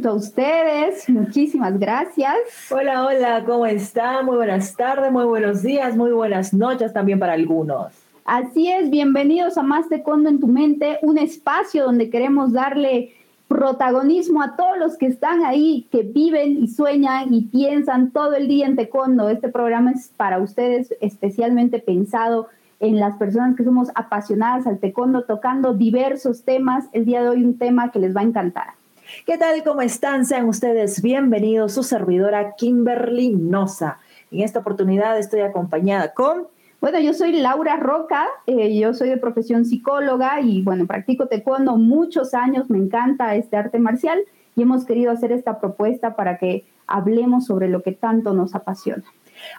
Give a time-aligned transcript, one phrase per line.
[0.00, 1.10] junto a ustedes.
[1.10, 2.34] Muchísimas gracias.
[2.70, 4.24] Hola, hola, ¿cómo están?
[4.24, 7.92] Muy buenas tardes, muy buenos días, muy buenas noches también para algunos.
[8.24, 13.12] Así es, bienvenidos a Más Taekwondo en tu mente, un espacio donde queremos darle
[13.46, 18.48] protagonismo a todos los que están ahí, que viven y sueñan y piensan todo el
[18.48, 19.28] día en taekwondo.
[19.28, 22.48] Este programa es para ustedes especialmente pensado
[22.78, 26.86] en las personas que somos apasionadas al taekwondo, tocando diversos temas.
[26.92, 28.79] El día de hoy un tema que les va a encantar.
[29.26, 29.62] ¿Qué tal?
[29.64, 30.24] ¿Cómo están?
[30.24, 31.74] Sean ustedes bienvenidos.
[31.74, 33.98] Su servidora Kimberly Noza.
[34.30, 36.46] En esta oportunidad estoy acompañada con
[36.80, 41.76] bueno, yo soy Laura Roca, eh, yo soy de profesión psicóloga y bueno, practico taekwondo
[41.76, 44.18] muchos años, me encanta este arte marcial
[44.56, 49.04] y hemos querido hacer esta propuesta para que hablemos sobre lo que tanto nos apasiona.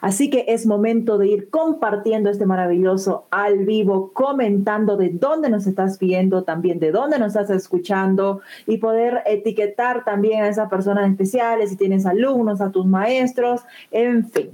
[0.02, 5.68] Así que es momento de ir compartiendo este maravilloso al vivo, comentando de dónde nos
[5.68, 11.10] estás viendo, también de dónde nos estás escuchando y poder etiquetar también a esas personas
[11.10, 14.52] especiales, si tienes alumnos, a tus maestros, en fin.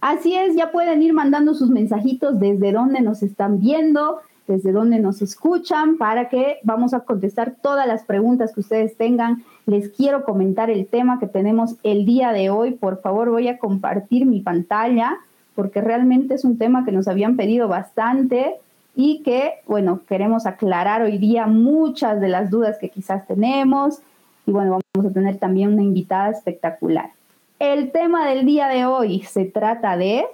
[0.00, 4.98] Así es, ya pueden ir mandando sus mensajitos desde donde nos están viendo, desde donde
[4.98, 9.44] nos escuchan, para que vamos a contestar todas las preguntas que ustedes tengan.
[9.66, 12.72] Les quiero comentar el tema que tenemos el día de hoy.
[12.72, 15.16] Por favor, voy a compartir mi pantalla
[15.56, 18.56] porque realmente es un tema que nos habían pedido bastante
[18.94, 24.00] y que, bueno, queremos aclarar hoy día muchas de las dudas que quizás tenemos.
[24.46, 27.10] Y bueno, vamos a tener también una invitada espectacular.
[27.58, 30.26] El tema del día de hoy se trata de...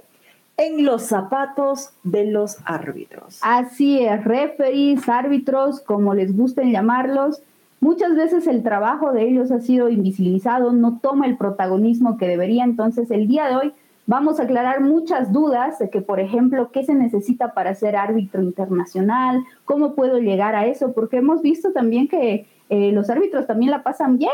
[0.57, 3.41] En los zapatos de los árbitros.
[3.43, 7.43] Así es, referees, árbitros, como les gusten llamarlos.
[7.81, 12.65] Muchas veces el trabajo de ellos ha sido invisibilizado, no toma el protagonismo que debería.
[12.65, 13.73] Entonces, el día de hoy
[14.07, 18.43] vamos a aclarar muchas dudas de que, por ejemplo, qué se necesita para ser árbitro
[18.43, 23.71] internacional, cómo puedo llegar a eso, porque hemos visto también que eh, los árbitros también
[23.71, 24.31] la pasan bien.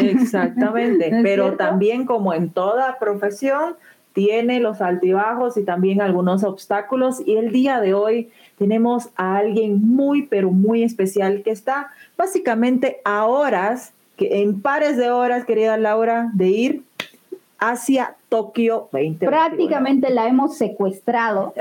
[0.00, 3.74] Exactamente, pero también como en toda profesión,
[4.12, 7.22] tiene los altibajos y también algunos obstáculos.
[7.26, 13.00] Y el día de hoy tenemos a alguien muy, pero muy especial que está básicamente
[13.04, 16.82] a horas, que en pares de horas, querida Laura, de ir
[17.58, 19.26] hacia Tokio 20.
[19.26, 21.54] Prácticamente la hemos secuestrado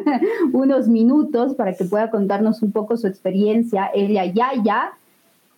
[0.52, 3.90] unos minutos para que pueda contarnos un poco su experiencia.
[3.94, 4.92] Ella ya, ya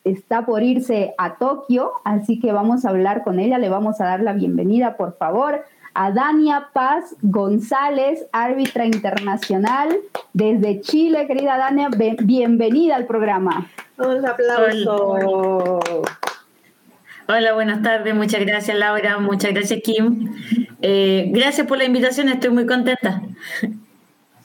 [0.04, 4.04] está por irse a Tokio, así que vamos a hablar con ella, le vamos a
[4.04, 5.64] dar la bienvenida, por favor,
[5.98, 9.96] a Dania Paz González, árbitra internacional
[10.34, 11.26] desde Chile.
[11.26, 11.88] Querida Dania,
[12.22, 13.66] bienvenida al programa.
[13.96, 15.80] Un aplauso.
[17.28, 17.54] Hola.
[17.54, 18.14] buenas tardes.
[18.14, 19.18] Muchas gracias, Laura.
[19.20, 20.34] Muchas gracias, Kim.
[20.82, 22.28] Eh, gracias por la invitación.
[22.28, 23.22] Estoy muy contenta.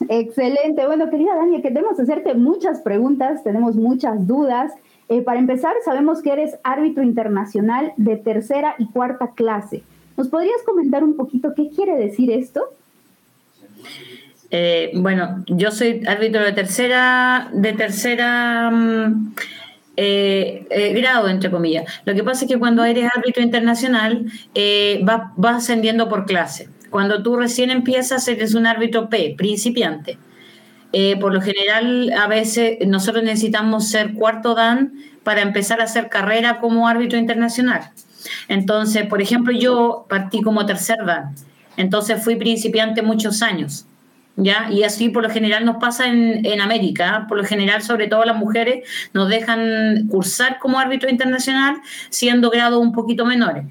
[0.07, 0.87] Excelente.
[0.87, 4.71] Bueno, querida Dania, queremos hacerte muchas preguntas, tenemos muchas dudas.
[5.09, 9.83] Eh, para empezar, sabemos que eres árbitro internacional de tercera y cuarta clase.
[10.17, 12.61] ¿Nos podrías comentar un poquito qué quiere decir esto?
[14.49, 19.33] Eh, bueno, yo soy árbitro de tercera, de tercera mm,
[19.95, 21.85] eh, grado, entre comillas.
[22.05, 24.25] Lo que pasa es que cuando eres árbitro internacional,
[25.03, 26.69] vas va ascendiendo por clase.
[26.91, 30.17] Cuando tú recién empiezas, eres un árbitro P, principiante.
[30.93, 34.93] Eh, por lo general, a veces nosotros necesitamos ser cuarto dan
[35.23, 37.91] para empezar a hacer carrera como árbitro internacional.
[38.47, 41.33] Entonces, por ejemplo, yo partí como tercer dan,
[41.77, 43.85] entonces fui principiante muchos años.
[44.37, 44.69] ¿Ya?
[44.71, 48.23] Y así por lo general nos pasa en, en América, por lo general sobre todo
[48.23, 53.65] las mujeres nos dejan cursar como árbitro internacional siendo grados un poquito menores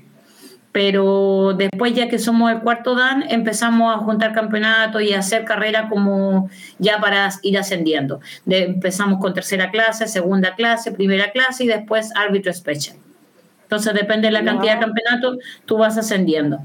[0.72, 5.44] pero después ya que somos el cuarto dan, empezamos a juntar campeonatos y a hacer
[5.44, 6.48] carrera como
[6.78, 8.20] ya para ir ascendiendo.
[8.46, 12.96] empezamos con tercera clase, segunda clase, primera clase y después árbitro especial.
[13.70, 16.58] Entonces depende de la cantidad de campeonatos, tú vas ascendiendo.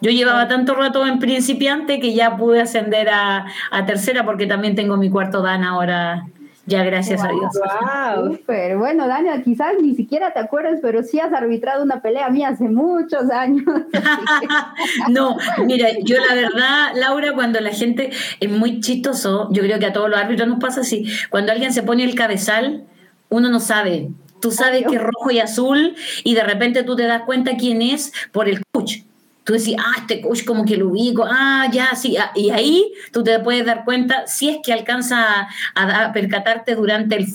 [0.00, 4.74] Yo llevaba tanto rato en principiante que ya pude ascender a, a tercera porque también
[4.74, 6.26] tengo mi cuarto dan ahora
[6.68, 7.50] ya, gracias a Dios.
[7.54, 8.76] Wow, super.
[8.76, 12.68] Bueno, Daniel, quizás ni siquiera te acuerdas, pero sí has arbitrado una pelea mía hace
[12.68, 13.64] muchos años.
[15.08, 19.86] no, mira, yo la verdad, Laura, cuando la gente es muy chistoso, yo creo que
[19.86, 22.84] a todos los árbitros nos pasa así, cuando alguien se pone el cabezal,
[23.30, 24.10] uno no sabe.
[24.40, 25.94] Tú sabes que es rojo y azul
[26.24, 28.98] y de repente tú te das cuenta quién es por el coach.
[29.44, 32.92] Tú decís, ah, este coach como que lo ubico, ah, ya, sí, ah", y ahí
[33.12, 37.26] tú te puedes dar cuenta si es que alcanza a, percatarte durante el,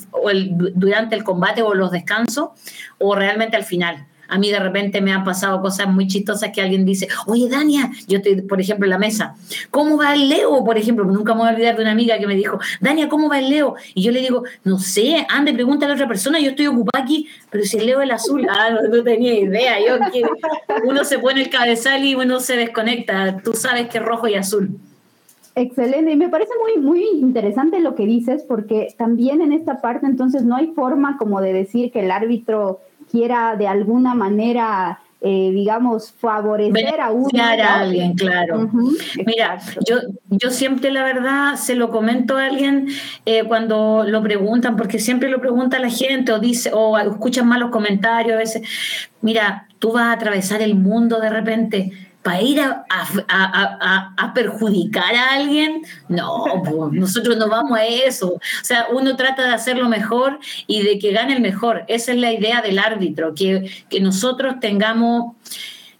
[0.75, 2.49] durante el combate o los descansos
[2.99, 4.05] o realmente al final.
[4.27, 7.91] A mí de repente me han pasado cosas muy chistosas que alguien dice, oye Dania,
[8.07, 9.35] yo estoy, por ejemplo, en la mesa,
[9.69, 10.63] ¿cómo va el Leo?
[10.63, 13.29] Por ejemplo, nunca me voy a olvidar de una amiga que me dijo, Dania, ¿cómo
[13.29, 13.75] va el Leo?
[13.93, 17.27] Y yo le digo, no sé, ande, pregúntale a otra persona, yo estoy ocupada aquí,
[17.49, 19.77] pero si el Leo es el azul, ah, no, tenía idea,
[20.85, 24.35] uno se pone el cabezal y uno se desconecta, tú sabes que es rojo y
[24.35, 24.79] azul.
[25.55, 30.07] Excelente, y me parece muy, muy interesante lo que dices, porque también en esta parte
[30.07, 32.79] entonces no hay forma como de decir que el árbitro
[33.13, 37.29] quiera de alguna manera, eh, digamos, favorecer a uno.
[37.39, 38.67] a alguien, claro.
[39.23, 39.97] Mira, yo,
[40.31, 42.87] yo siempre la verdad se lo comento a alguien
[43.27, 47.69] eh, cuando lo preguntan, porque siempre lo pregunta la gente o dice, o escuchan malos
[47.69, 48.67] comentarios a veces.
[49.21, 51.91] Mira, tú vas a atravesar el mundo de repente
[52.23, 58.33] para ir a, perjudicar a alguien, no, pues, nosotros no vamos a eso.
[58.33, 61.83] O sea, uno trata de hacerlo mejor y de que gane el mejor.
[61.87, 65.33] Esa es la idea del árbitro, que, que nosotros tengamos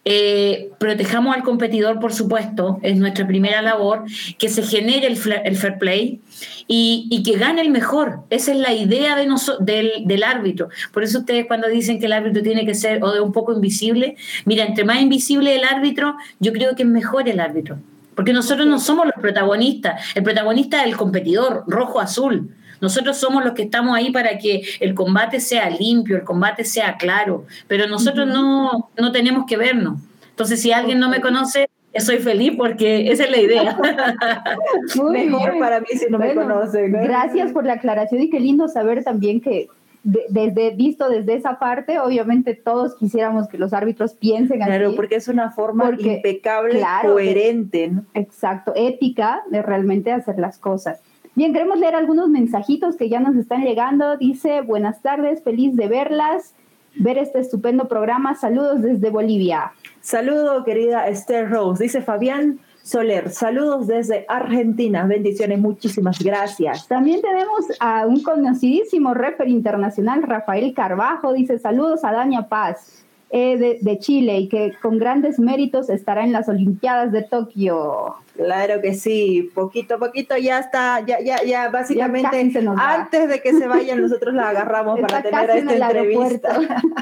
[0.05, 4.03] eh, protejamos al competidor, por supuesto, es nuestra primera labor,
[4.37, 6.19] que se genere el, fair play
[6.67, 8.21] y, que gane el mejor.
[8.29, 9.27] Esa es la idea de
[9.59, 10.69] del, árbitro.
[10.91, 13.53] Por eso ustedes cuando dicen que el árbitro tiene que ser o de un poco
[13.53, 14.15] invisible,
[14.45, 17.77] mira, entre más invisible el árbitro, yo creo que es mejor el árbitro.
[18.15, 22.49] Porque nosotros no somos los protagonistas, el protagonista es el competidor, rojo-azul.
[22.79, 26.97] Nosotros somos los que estamos ahí para que el combate sea limpio, el combate sea
[26.97, 29.99] claro, pero nosotros no, no tenemos que vernos.
[30.29, 31.69] Entonces, si alguien no me conoce,
[32.01, 33.77] soy feliz porque esa es la idea.
[35.11, 36.91] Mejor para mí si no me conocen.
[36.91, 39.67] Gracias por la aclaración y qué lindo saber también que
[40.03, 44.71] desde visto desde esa parte, obviamente todos quisiéramos que los árbitros piensen así.
[44.71, 47.87] Claro, porque es una forma impecable, coherente.
[47.87, 48.05] ¿no?
[48.13, 50.99] Exacto, ética de realmente hacer las cosas.
[51.35, 54.17] Bien, queremos leer algunos mensajitos que ya nos están llegando.
[54.17, 56.53] Dice, buenas tardes, feliz de verlas,
[56.95, 58.35] ver este estupendo programa.
[58.35, 59.73] Saludos desde Bolivia.
[60.01, 61.83] Saludo, querida Esther Rose.
[61.83, 65.05] Dice Fabián Soler, saludos desde Argentina.
[65.05, 66.85] Bendiciones, muchísimas gracias.
[66.89, 71.31] También tenemos a un conocidísimo refer internacional, Rafael Carbajo.
[71.31, 73.02] Dice, saludos a Daña Paz.
[73.35, 78.17] Eh, de, Chile y que con grandes méritos estará en las Olimpiadas de Tokio.
[78.35, 82.29] Claro que sí, poquito a poquito ya está, ya, ya, ya básicamente
[82.77, 86.59] antes de que se vayan nosotros la agarramos para tener esta entrevista.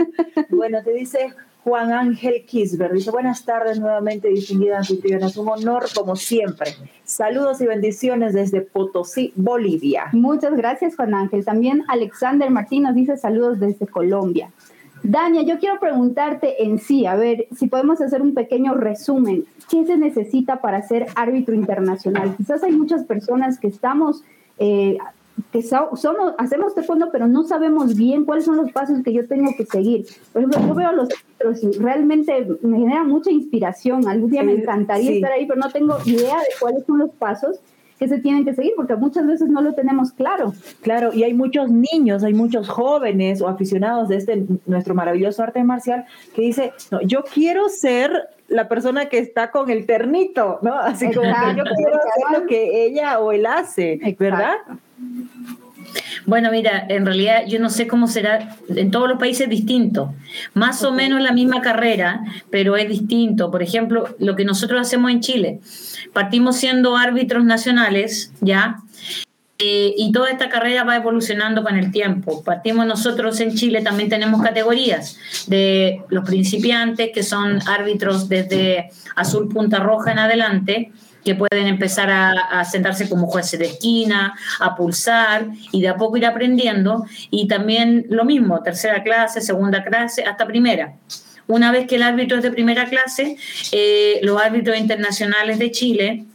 [0.50, 1.34] bueno, te dice
[1.66, 6.76] Juan Ángel Kisber, dice buenas tardes nuevamente distinguida anfitriona, es un honor como siempre.
[7.04, 10.06] Saludos y bendiciones desde Potosí, Bolivia.
[10.14, 11.44] Muchas gracias Juan Ángel.
[11.44, 14.50] También Alexander Martín nos dice saludos desde Colombia.
[15.04, 19.46] Dania, yo quiero preguntarte en sí, a ver, si podemos hacer un pequeño resumen.
[19.70, 22.36] ¿Qué se necesita para ser árbitro internacional?
[22.38, 24.24] Quizás hay muchas personas que estamos,
[24.60, 24.98] eh,
[25.52, 26.06] que somos,
[26.38, 30.06] hacemos taekwondo, pero no sabemos bien cuáles son los pasos que yo tengo que seguir.
[30.34, 34.08] Por ejemplo, yo veo a los árbitros y realmente me genera mucha inspiración.
[34.08, 37.60] Algún día me encantaría estar ahí, pero no tengo idea de cuáles son los pasos
[38.02, 40.56] que se tienen que seguir, porque muchas veces no lo tenemos claro.
[40.82, 45.64] Claro, y hay muchos niños, hay muchos jóvenes o aficionados de este nuestro maravilloso arte
[45.64, 48.12] marcial que dice, no, yo quiero ser
[48.48, 50.74] la persona que está con el ternito, ¿no?
[50.74, 54.56] Así como que yo quiero hacer lo que ella o él hace, ¿verdad?
[56.26, 60.14] Bueno, mira, en realidad yo no sé cómo será, en todos los países es distinto,
[60.54, 63.52] más o menos la misma carrera, pero es distinto.
[63.52, 65.60] Por ejemplo, lo que nosotros hacemos en Chile,
[66.14, 68.78] Partimos siendo árbitros nacionales, ¿ya?
[69.60, 72.44] Eh, y toda esta carrera va evolucionando con el tiempo.
[72.44, 79.48] Partimos nosotros en Chile, también tenemos categorías de los principiantes, que son árbitros desde azul
[79.50, 80.92] punta roja en adelante,
[81.24, 86.18] que pueden empezar a, sentarse como jueces de esquina, a pulsar y de a poco
[86.18, 87.06] ir aprendiendo.
[87.30, 90.94] Y también lo mismo, tercera clase, segunda clase, hasta primera.
[91.48, 93.36] Una vez que el árbitro es de primera clase,
[93.72, 96.26] eh, los árbitros internacionales de Chile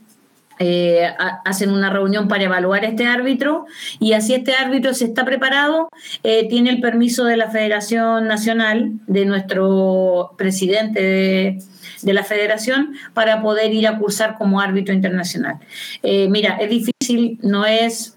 [0.58, 1.08] eh,
[1.44, 3.66] hacen una reunión para evaluar este árbitro
[3.98, 5.88] y así este árbitro se está preparado,
[6.22, 11.02] eh, tiene el permiso de la Federación Nacional, de nuestro presidente
[12.02, 15.58] de, la federación, para poder ir a cursar como árbitro internacional.
[16.02, 18.16] mira, es difícil, no es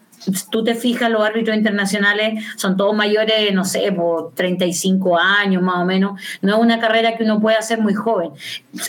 [0.51, 5.77] tú te fijas, los árbitros internacionales son todos mayores, no sé, por 35 años más
[5.77, 6.19] o menos.
[6.41, 8.31] No es una carrera que uno puede hacer muy joven.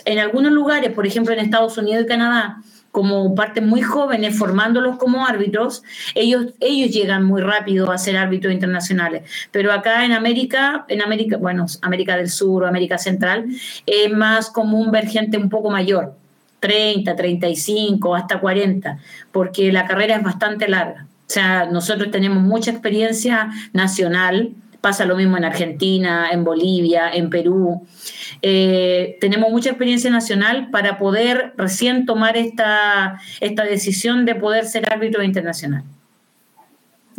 [0.04, 4.98] En algunos lugares, por ejemplo en Estados Unidos y Canadá, como parten muy jóvenes formándolos
[4.98, 5.82] como árbitros,
[6.14, 9.22] ellos, ellos llegan muy rápido a ser árbitros internacionales.
[9.50, 13.46] Pero acá en América, en América, bueno, América del Sur o América Central,
[13.86, 16.14] es más común ver gente un poco mayor,
[16.60, 18.98] 30, 35, hasta 40,
[19.32, 21.06] porque la carrera es bastante larga.
[21.26, 27.28] O sea, nosotros tenemos mucha experiencia nacional, Pasa lo mismo en Argentina, en Bolivia, en
[27.28, 27.86] Perú.
[28.42, 34.90] Eh, tenemos mucha experiencia nacional para poder recién tomar esta, esta decisión de poder ser
[34.90, 35.84] árbitro internacional.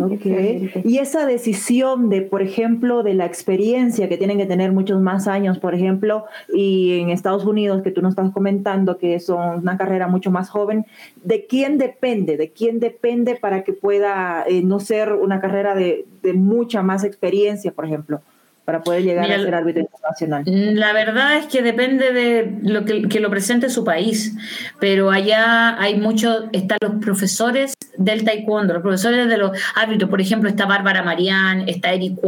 [0.05, 0.72] Okay.
[0.84, 5.27] Y esa decisión de, por ejemplo, de la experiencia que tienen que tener muchos más
[5.27, 9.77] años, por ejemplo, y en Estados Unidos, que tú nos estás comentando que son una
[9.77, 10.86] carrera mucho más joven,
[11.24, 12.38] ¿de quién depende?
[12.38, 17.03] ¿De quién depende para que pueda eh, no ser una carrera de, de mucha más
[17.03, 18.22] experiencia, por ejemplo?
[18.65, 20.44] Para poder llegar a ser árbitro internacional?
[20.46, 24.36] La verdad es que depende de lo que, que, lo presente su país,
[24.80, 30.22] pero allá hay muchos, están los profesores del taekwondo, los profesores de los árbitros, por
[30.22, 32.20] ejemplo, está Bárbara Marián, está Eric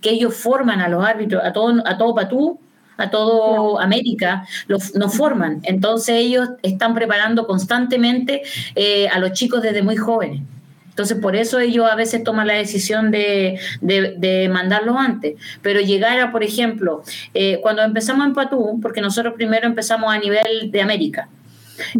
[0.00, 2.60] que ellos forman a los árbitros, a todo, a todo Patú,
[2.96, 5.60] a todo América, los, nos forman.
[5.64, 8.42] Entonces ellos están preparando constantemente
[8.74, 10.42] eh, a los chicos desde muy jóvenes.
[10.96, 15.34] Entonces, por eso ellos a veces toman la decisión de, de, mandarlos antes.
[15.60, 17.02] Pero llegar a, por ejemplo,
[17.34, 21.28] eh, cuando empezamos en Patú, porque nosotros primero empezamos a nivel de América,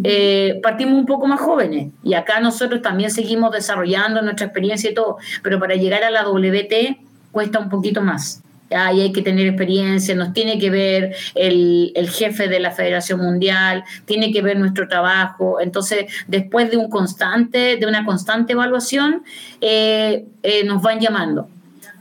[0.03, 4.95] eh, partimos un poco más jóvenes y acá nosotros también seguimos desarrollando nuestra experiencia y
[4.95, 6.97] todo, pero para llegar a la WT
[7.31, 8.41] cuesta un poquito más.
[8.69, 13.83] Ahí hay que tener experiencia, nos tiene que ver el, jefe de la Federación Mundial,
[14.05, 15.61] tiene que ver nuestro trabajo.
[15.61, 19.23] Entonces, después de un constante, de una constante evaluación,
[19.61, 21.47] eh, eh, nos van llamando.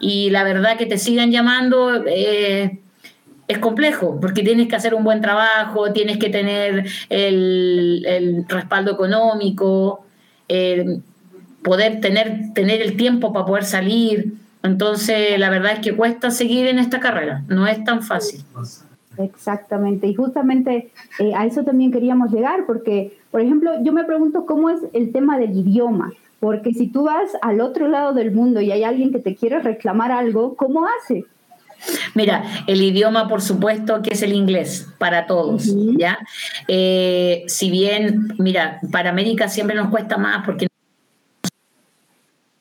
[0.00, 2.80] Y la verdad que te sigan llamando eh,
[3.46, 10.04] es complejo, porque tienes que hacer un buen trabajo, tienes que tener el, respaldo económico,
[11.62, 14.34] poder tener, tener el tiempo para poder salir.
[14.66, 18.44] Entonces, la verdad es que cuesta seguir en esta carrera, no es tan fácil.
[19.18, 24.44] Exactamente, y justamente eh, a eso también queríamos llegar, porque, por ejemplo, yo me pregunto
[24.44, 28.60] cómo es el tema del idioma, porque si tú vas al otro lado del mundo
[28.60, 31.24] y hay alguien que te quiere reclamar algo, ¿cómo hace?
[32.14, 36.18] Mira, el idioma, por supuesto, que es el inglés para todos, ¿ya?
[36.68, 40.66] Eh, si bien, mira, para América siempre nos cuesta más porque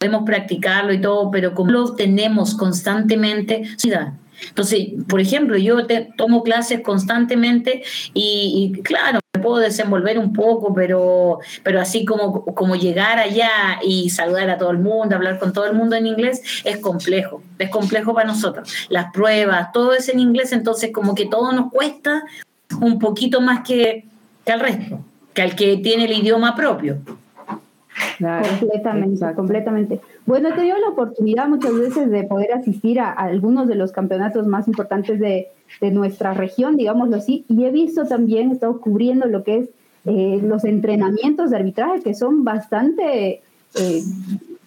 [0.06, 3.64] podemos practicarlo y todo, pero como lo tenemos constantemente,
[4.50, 7.84] entonces, por ejemplo, yo tomo clases constantemente
[8.14, 14.10] y, claro, me puedo desenvolver un poco, pero, pero así como, como llegar allá y
[14.10, 17.70] saludar a todo el mundo, hablar con todo el mundo en inglés, es complejo, es
[17.70, 18.72] complejo para nosotros.
[18.90, 22.24] Las pruebas, todo es en inglés, entonces como que todo nos cuesta
[22.80, 24.06] un poquito más que,
[24.46, 25.00] que al resto,
[25.34, 27.00] que al que tiene el idioma propio
[28.60, 30.02] completamente, completamente.
[30.26, 34.48] Bueno, he tenido la oportunidad muchas veces de poder asistir a, algunos de los campeonatos
[34.48, 35.48] más importantes de,
[35.82, 39.70] nuestra región, digámoslo así, y he visto también, he estado cubriendo lo que es
[40.06, 43.42] eh, los entrenamientos de arbitraje, que son bastante
[43.76, 44.04] eh,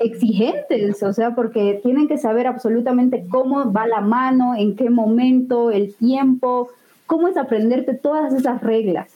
[0.00, 5.70] exigentes, o sea, porque tienen que saber absolutamente cómo va la mano, en qué momento,
[5.70, 6.68] el tiempo,
[7.06, 9.10] cómo es aprenderte todas esas reglas.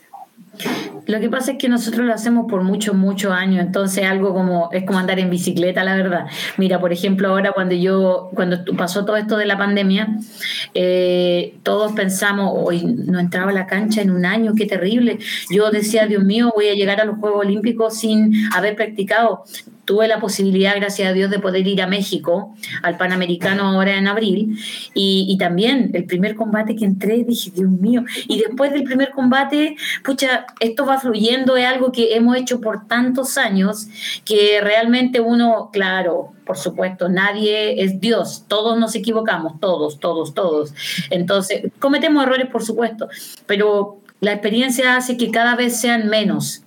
[1.07, 4.71] Lo que pasa es que nosotros lo hacemos por muchos, muchos años, entonces algo como
[4.73, 6.27] es como andar en bicicleta, la verdad.
[6.59, 10.17] Mira, por ejemplo, ahora cuando yo, cuando pasó todo esto de la pandemia,
[10.75, 15.19] eh, todos pensamos, hoy no entraba a la cancha en un año, qué terrible.
[15.51, 19.45] Yo decía, Dios mío, voy a llegar a los Juegos Olímpicos sin haber practicado
[19.85, 24.07] tuve la posibilidad, gracias a Dios, de poder ir a México, al Panamericano ahora en
[24.07, 24.59] abril,
[24.95, 29.77] y, también el primer combate que entré, dije, Dios mío, y después del primer combate,
[30.05, 33.89] pucha, esto va fluyendo, es algo que hemos hecho por tantos años,
[34.25, 40.75] que realmente uno, claro, por supuesto, nadie es Dios, todos nos equivocamos, todos, todos, todos.
[41.11, 43.09] Entonces, cometemos errores, por supuesto,
[43.47, 46.63] pero la experiencia hace que cada vez sean menos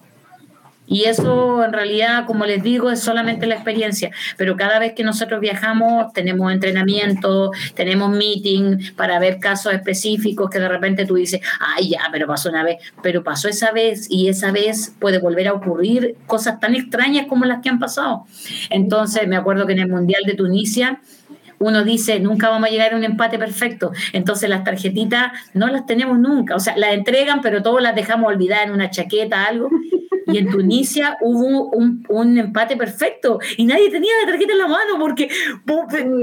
[0.88, 4.12] y eso en realidad, como les digo, es solamente la experiencia.
[4.38, 10.60] Pero cada vez que nosotros viajamos, tenemos entrenamiento, tenemos meeting para ver casos específicos que
[10.60, 14.28] de repente tú dices, ay, ya, pero pasó una vez, pero pasó esa vez y
[14.28, 18.26] esa vez puede volver a ocurrir cosas tan extrañas como las que han pasado.
[18.70, 21.00] Entonces, me acuerdo que en el Mundial de Tunisia,
[21.58, 23.92] uno dice, nunca vamos a llegar a un empate perfecto.
[24.14, 26.56] Entonces las tarjetitas no las tenemos nunca.
[26.56, 29.70] O sea, las entregan, pero todos las dejamos olvidadas en una chaqueta, algo.
[30.28, 35.00] Y en Tunisia hubo un, empate perfecto y nadie tenía la tarjeta en la mano
[35.00, 35.30] porque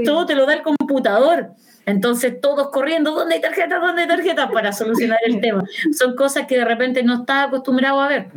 [0.03, 1.51] todo te lo da el computador.
[1.85, 3.79] Entonces todos corriendo, ¿dónde hay tarjeta?
[3.79, 4.49] ¿Dónde hay tarjeta?
[4.49, 5.63] Para solucionar el tema.
[5.97, 8.27] Son cosas que de repente no estás acostumbrado a ver.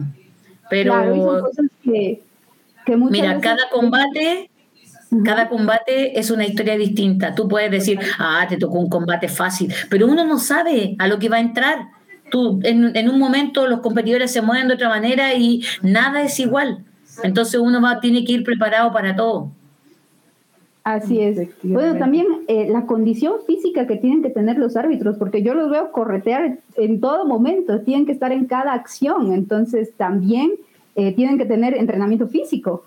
[0.68, 1.50] Pero
[3.10, 4.50] mira, cada combate
[5.24, 7.34] cada combate es una historia distinta.
[7.34, 11.18] Tú puedes decir, ah, te tocó un combate fácil, pero uno no sabe a lo
[11.18, 11.88] que va a entrar.
[12.30, 16.84] Tú, en, un momento los competidores se mueven de otra manera y nada es igual.
[17.22, 19.50] Entonces uno va, tiene que ir preparado para todo.
[20.84, 21.48] Así es.
[21.64, 25.68] Bueno, también eh, la condición física que tienen que tener los árbitros, porque yo los
[25.68, 30.52] veo corretear en todo momento, tienen que estar en cada acción, entonces también
[30.94, 32.84] eh, tienen que tener entrenamiento físico.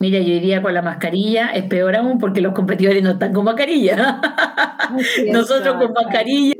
[0.00, 3.44] Mira, yo iría con la mascarilla, es peor aún porque los competidores no están con
[3.44, 4.20] mascarilla.
[5.32, 6.54] Nosotros con mascarilla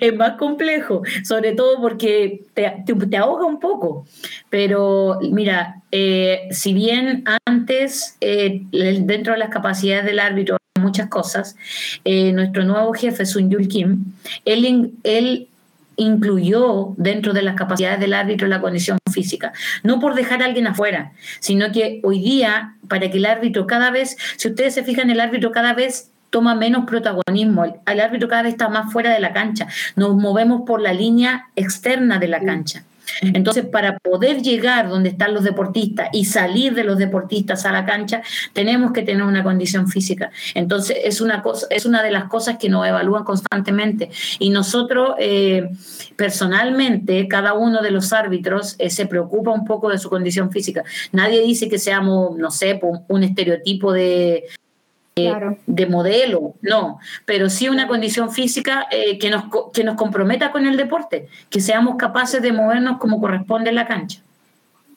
[0.00, 4.06] es más complejo, sobre todo porque te, ahoga un poco.
[4.50, 11.56] Pero mira, eh, si bien antes, eh, dentro de las capacidades del árbitro, muchas cosas,
[12.04, 14.12] eh, nuestro nuevo jefe, Sun Yul Kim,
[14.44, 15.48] él, él
[15.96, 19.52] incluyó dentro de las capacidades del árbitro la condición física.
[19.82, 23.90] No por dejar a alguien afuera, sino que hoy día, para que el árbitro cada
[23.90, 28.42] vez, si ustedes se fijan, el árbitro cada vez toma menos protagonismo, el árbitro cada
[28.42, 32.40] vez está más fuera de la cancha, nos movemos por la línea externa de la
[32.40, 32.82] cancha.
[33.20, 37.86] Entonces, para poder llegar donde están los deportistas y salir de los deportistas a la
[37.86, 38.20] cancha,
[38.52, 40.32] tenemos que tener una condición física.
[40.56, 44.10] Entonces, es una, cosa, es una de las cosas que nos evalúan constantemente.
[44.40, 45.68] Y nosotros, eh,
[46.16, 50.82] personalmente, cada uno de los árbitros eh, se preocupa un poco de su condición física.
[51.12, 54.46] Nadie dice que seamos, no sé, un estereotipo de,
[55.14, 60.66] de modelo, no, pero sí una condición física eh, que, nos, que nos comprometa con
[60.66, 64.20] el deporte, que seamos capaces de movernos como corresponde en la cancha.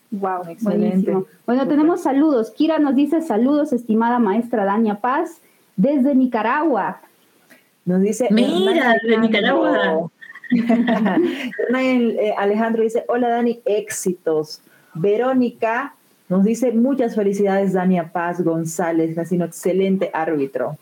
[0.10, 1.14] Wow, excelente.
[1.46, 2.50] Bueno, tenemos saludos.
[2.50, 5.38] Kira nos dice saludos, estimada maestra Dania Paz,
[5.76, 7.02] desde Nicaragua.
[7.86, 8.28] Nos dice.
[8.32, 10.10] Mira, desde Nicaragua.
[11.80, 14.62] Eh, Alejandro dice: Hola Dani, éxitos.
[14.94, 15.94] Verónica
[16.30, 20.78] nos dice muchas felicidades Dania Paz González, ha sido excelente árbitro.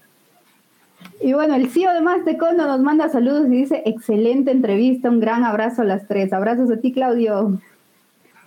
[1.22, 5.44] Y bueno, el CEO de Mastecondo nos manda saludos y dice excelente entrevista, un gran
[5.44, 6.34] abrazo a las tres.
[6.34, 7.60] Abrazos a ti, Claudio.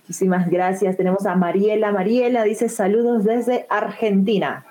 [0.01, 0.97] Muchísimas gracias.
[0.97, 1.93] Tenemos a Mariela.
[1.93, 4.65] Mariela dice saludos desde Argentina.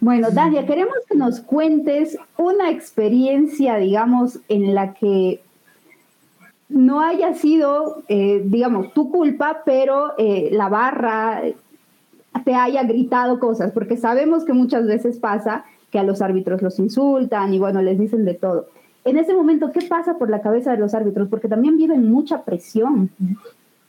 [0.00, 5.40] Bueno, Dania, queremos que nos cuentes una experiencia, digamos, en la que
[6.72, 11.42] no haya sido, eh, digamos, tu culpa, pero eh, la barra
[12.44, 16.78] te haya gritado cosas, porque sabemos que muchas veces pasa que a los árbitros los
[16.78, 18.68] insultan y bueno, les dicen de todo.
[19.04, 21.28] En ese momento, ¿qué pasa por la cabeza de los árbitros?
[21.28, 23.10] Porque también viven mucha presión.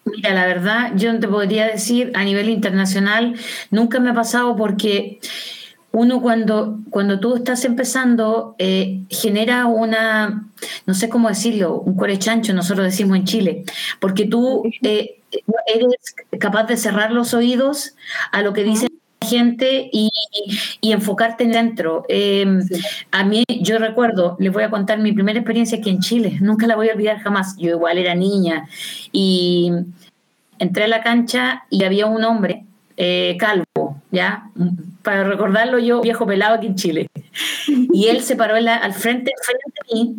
[0.06, 3.36] Mira, la verdad, yo te podría decir a nivel internacional,
[3.72, 5.20] nunca me ha pasado porque
[5.94, 10.48] uno cuando, cuando tú estás empezando eh, genera una,
[10.88, 13.64] no sé cómo decirlo, un chancho, nosotros decimos en Chile,
[14.00, 15.22] porque tú eh,
[15.68, 17.94] eres capaz de cerrar los oídos
[18.32, 18.88] a lo que dice
[19.22, 20.10] la gente y,
[20.82, 22.06] enfocarte dentro.
[22.10, 22.62] Em,
[23.12, 26.66] a mí, yo recuerdo, les voy a contar mi primera experiencia aquí en Chile, nunca
[26.66, 28.68] la voy a olvidar jamás, yo igual era niña
[29.12, 29.72] y
[30.58, 32.66] entré a la cancha y había un hombre
[32.98, 33.66] eh, calvo,
[34.12, 34.50] ¿ya?
[35.02, 37.10] Para recordarlo yo, viejo pelado aquí en Chile.
[37.68, 40.16] Y él se paró al frente, frente mí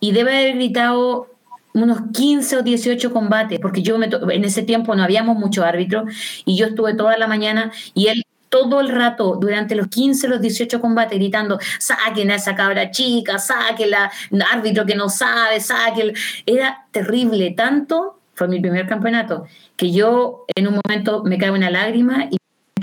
[0.00, 1.28] y debe haber gritado
[1.74, 6.12] unos 15 o 18 combates, porque yo en ese tiempo no habíamos muchos árbitros
[6.44, 10.40] y yo estuve toda la mañana y él todo el rato, durante los 15, los
[10.40, 14.10] 18 combates, gritando, saquen a esa cabra chica, saquen la
[14.50, 16.14] árbitro que no sabe, saquen.
[16.46, 19.44] Era terrible, tanto, fue mi primer campeonato,
[19.76, 22.37] que yo en un momento me cae una lágrima y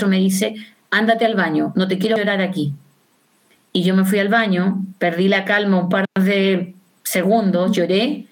[0.07, 0.55] me dice,
[0.91, 2.73] ándate al baño, no te quiero llorar aquí.
[3.73, 8.27] Y yo me fui al baño, perdí la calma un par de segundos, lloré,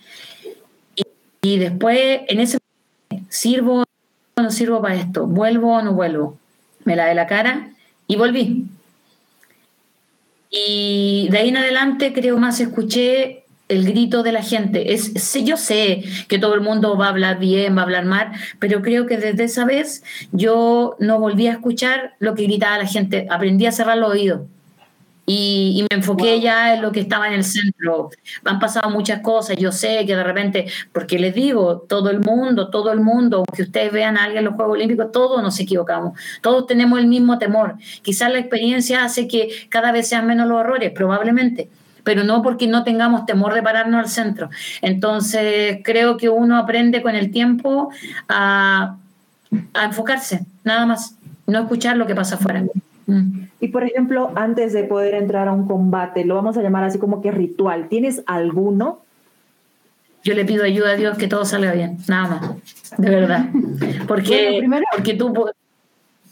[1.42, 2.58] y, después en ese
[3.12, 3.84] momento, sirvo
[4.36, 6.38] o no sirvo para esto, vuelvo o no vuelvo.
[6.86, 7.72] Me lavé la cara
[8.08, 8.66] y volví.
[10.50, 13.43] Y de ahí en adelante creo más escuché
[13.74, 14.94] el grito de la gente.
[14.94, 18.32] Es, yo sé que todo el mundo va a hablar bien, va a hablar mal,
[18.60, 22.88] pero creo que desde esa vez yo no volví a escuchar lo que gritaba la
[22.88, 23.28] gente.
[23.30, 24.42] Aprendí a cerrar los oídos.
[25.26, 28.10] Y, me enfoqué ya en lo que estaba en el centro.
[28.44, 32.70] Han pasado muchas cosas, yo sé que de repente, porque les digo, todo el mundo,
[32.70, 36.20] todo el mundo, aunque ustedes vean a alguien en los Juegos Olímpicos, todos nos equivocamos,
[36.42, 37.76] todos tenemos el mismo temor.
[38.02, 41.70] Quizás la experiencia hace que cada vez sean menos los errores, probablemente,
[42.04, 44.50] pero no porque no tengamos temor de pararnos al centro.
[44.82, 47.90] Entonces, creo que uno aprende con el tiempo
[48.28, 48.98] a,
[49.84, 52.64] enfocarse, nada más, no escuchar lo que pasa afuera.
[53.06, 53.44] Mm.
[53.60, 56.98] Y por ejemplo, antes de poder entrar a un combate, lo vamos a llamar así
[56.98, 59.02] como que ritual, ¿tienes alguno?
[60.24, 63.46] Yo le pido ayuda a Dios que todo salga bien, nada más, de verdad.
[64.08, 65.34] Porque, porque tú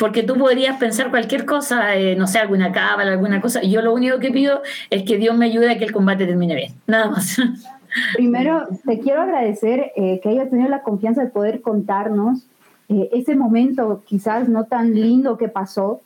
[0.01, 3.93] porque tú podrías pensar cualquier cosa, eh, no sé, alguna cábala, alguna cosa, yo lo
[3.93, 7.11] único que pido es que Dios me ayude a que el combate termine bien, nada
[7.11, 7.37] más.
[8.15, 12.47] Primero, te quiero agradecer eh, que hayas tenido la confianza de poder contarnos
[12.89, 16.01] eh, ese momento quizás no tan lindo que pasó,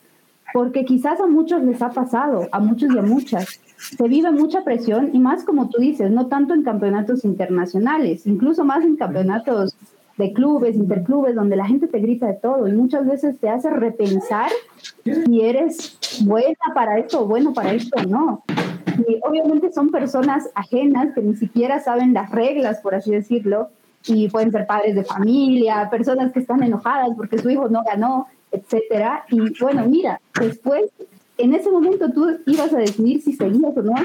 [0.51, 3.61] porque quizás a muchos les ha pasado, a muchos y a muchas.
[3.77, 8.65] Se vive mucha presión y más como tú dices, no tanto en campeonatos internacionales, incluso
[8.65, 9.77] más en campeonatos
[10.17, 13.69] de clubes, interclubes, donde la gente te grita de todo y muchas veces te hace
[13.69, 14.49] repensar
[15.03, 18.43] si eres buena para esto o bueno para esto o no.
[19.07, 23.69] Y obviamente son personas ajenas que ni siquiera saben las reglas, por así decirlo,
[24.07, 28.27] y pueden ser padres de familia, personas que están enojadas porque su hijo no ganó,
[28.51, 29.25] etcétera.
[29.29, 30.91] Y bueno, mira, después,
[31.37, 33.95] en ese momento tú ibas a decidir si seguías o no,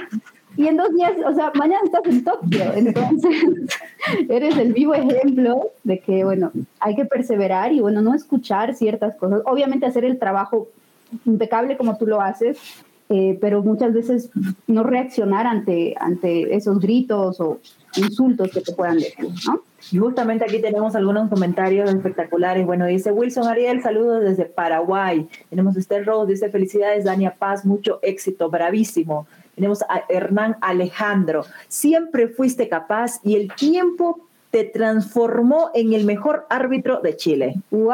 [0.56, 3.44] y en dos días, o sea, mañana estás en Tokio, entonces
[4.28, 9.16] eres el vivo ejemplo de que, bueno, hay que perseverar y, bueno, no escuchar ciertas
[9.16, 10.68] cosas, obviamente hacer el trabajo
[11.24, 12.58] impecable como tú lo haces,
[13.08, 14.30] eh, pero muchas veces
[14.68, 17.58] no reaccionar ante, ante esos gritos o
[17.96, 19.62] insultos que te puedan decir, ¿no?
[19.90, 22.64] Y justamente aquí tenemos algunos comentarios espectaculares.
[22.66, 25.26] Bueno, dice Wilson Ariel, saludos desde Paraguay.
[25.48, 29.26] Tenemos Esther Rose, dice felicidades, Dania Paz, mucho éxito, bravísimo.
[29.60, 34.18] Tenemos a Hernán Alejandro, siempre fuiste capaz y el tiempo
[34.50, 37.56] te transformó en el mejor árbitro de Chile.
[37.70, 37.92] ¡Wow!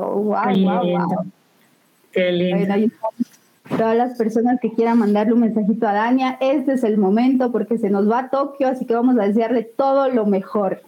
[0.00, 0.34] ¡Wow!
[0.56, 1.26] ¡Wow!
[2.10, 2.90] Qué lindo
[3.76, 7.76] todas las personas que quieran mandarle un mensajito a Dania, este es el momento porque
[7.76, 10.80] se nos va a Tokio, así que vamos a desearle todo lo mejor.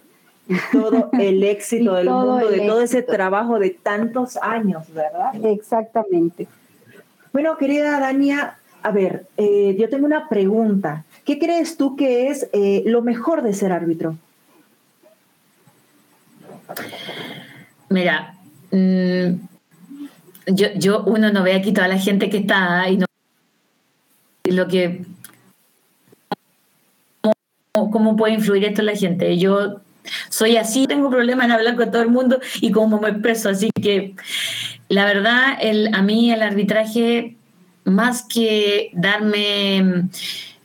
[0.47, 5.45] Y todo el éxito del mundo, de todo ese trabajo de tantos años, ¿verdad?
[5.45, 6.47] Exactamente.
[7.31, 11.05] Bueno, querida Dania, a ver, eh, yo tengo una pregunta.
[11.25, 14.17] ¿Qué crees tú que es eh, lo mejor de ser árbitro?
[17.89, 18.35] Mira,
[18.71, 19.33] mmm,
[20.47, 23.05] yo, yo, uno no ve aquí toda la gente que está y no
[24.45, 25.05] lo que
[27.71, 29.37] cómo, cómo puede influir esto en la gente.
[29.37, 29.81] Yo
[30.29, 33.69] soy así, tengo problemas en hablar con todo el mundo y cómo me expreso, así
[33.71, 34.15] que
[34.89, 37.37] la verdad, el, a mí el arbitraje,
[37.83, 40.09] más que darme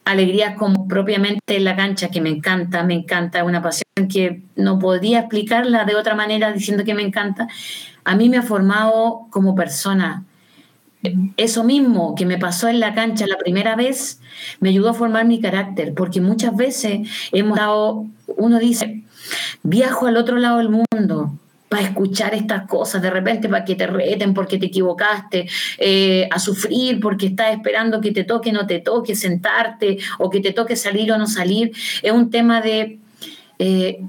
[0.05, 4.79] alegrías como propiamente en la cancha, que me encanta, me encanta, una pasión que no
[4.79, 7.49] podría explicarla de otra manera diciendo que me encanta,
[8.05, 10.25] a mí me ha formado como persona.
[11.37, 14.21] Eso mismo que me pasó en la cancha la primera vez
[14.61, 19.03] me ayudó a formar mi carácter, porque muchas veces hemos dado, uno dice,
[19.63, 21.37] viajo al otro lado del mundo
[21.77, 26.39] para escuchar estas cosas, de repente para que te reten porque te equivocaste, eh, a
[26.39, 30.75] sufrir porque estás esperando que te toque, no te toque, sentarte o que te toque
[30.75, 31.73] salir o no salir.
[32.03, 32.99] Es un tema de
[33.59, 34.01] eh,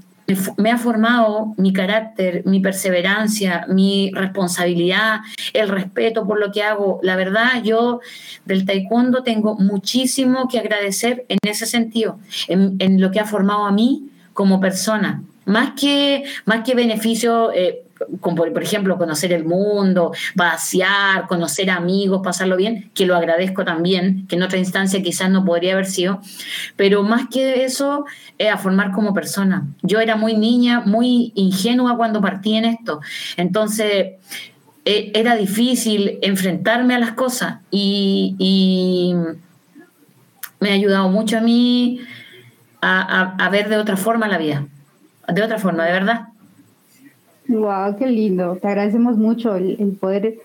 [0.56, 5.20] me ha formado mi carácter, mi perseverancia, mi responsabilidad,
[5.52, 7.00] el respeto por lo que hago.
[7.02, 8.00] La verdad, yo
[8.46, 13.72] del taekwondo tengo muchísimo que agradecer en ese sentido, en, lo que ha formado a
[13.72, 15.22] mí como persona.
[15.48, 17.82] Más que, más que beneficio eh,
[18.20, 24.26] como por ejemplo conocer el mundo, pasear, conocer amigos, pasarlo bien, que lo agradezco también,
[24.28, 26.20] que en otra instancia quizás no podría haber sido,
[26.76, 28.04] pero más que eso,
[28.52, 29.66] a formar como persona.
[29.82, 33.00] Yo era muy niña, muy ingenua cuando partí en esto,
[33.36, 34.12] entonces
[34.84, 39.14] e, era difícil enfrentarme a las cosas y,
[40.60, 42.00] me ha ayudado mucho a mí
[42.80, 44.66] a ver de otra forma la vida,
[45.32, 46.28] de otra forma, de verdad.
[47.48, 48.56] Wow, qué lindo.
[48.60, 50.36] Te agradecemos mucho el, poder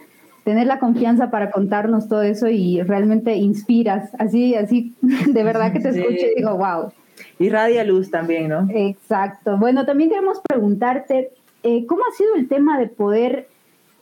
[0.46, 4.10] tener la confianza para contarnos todo eso y realmente inspiras.
[4.18, 6.92] Así, así, de verdad que te escucho y digo, wow.
[7.40, 8.68] Y radia luz también, ¿no?
[8.70, 9.58] Exacto.
[9.58, 11.32] Bueno, también queremos preguntarte,
[11.64, 13.48] eh, ¿cómo ha sido el tema de poder,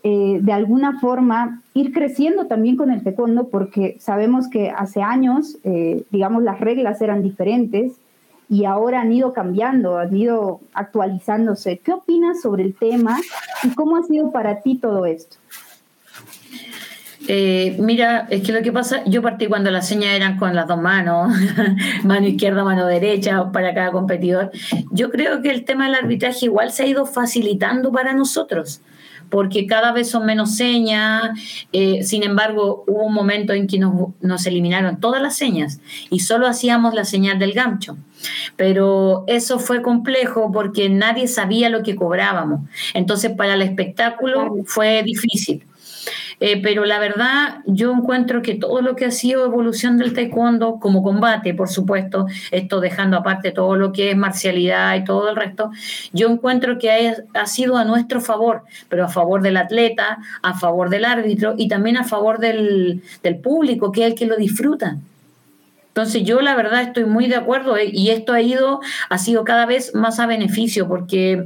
[0.03, 3.49] eh, de alguna forma, ir creciendo también con el taekwondo?
[3.49, 7.93] Porque sabemos que hace años, eh, digamos, las reglas eran diferentes
[8.51, 11.77] y ahora han ido cambiando, han ido actualizándose.
[11.77, 13.17] ¿Qué opinas sobre el tema
[13.63, 15.37] y cómo ha sido para ti todo esto?
[17.29, 20.67] Eh, mira, es que lo que pasa, yo partí cuando las señas eran con las
[20.67, 21.33] dos manos,
[22.03, 24.51] mano izquierda, mano derecha, para cada competidor.
[24.91, 28.81] Yo creo que el tema del arbitraje igual se ha ido facilitando para nosotros
[29.31, 31.31] porque cada vez son menos señas.
[31.71, 35.79] Eh, sin embargo, hubo un momento en que nos, eliminaron todas las señas
[36.11, 37.97] y solo hacíamos la señal del gancho.
[38.55, 42.61] Pero eso fue complejo porque nadie sabía lo que cobrábamos.
[42.93, 45.63] Entonces, para el espectáculo fue difícil.
[46.43, 50.79] Eh, pero la verdad, yo encuentro que todo lo que ha sido evolución del taekwondo,
[50.79, 55.35] como combate, por supuesto, esto dejando aparte todo lo que es marcialidad y todo el
[55.35, 55.69] resto,
[56.13, 60.89] yo encuentro que ha, sido a nuestro favor, pero a favor del atleta, a favor
[60.89, 63.03] del árbitro y también a favor del,
[63.43, 64.97] público, que es el que lo disfruta.
[65.89, 69.43] Entonces yo la verdad estoy muy de acuerdo eh, y esto ha ido, ha sido
[69.43, 71.43] cada vez más a beneficio porque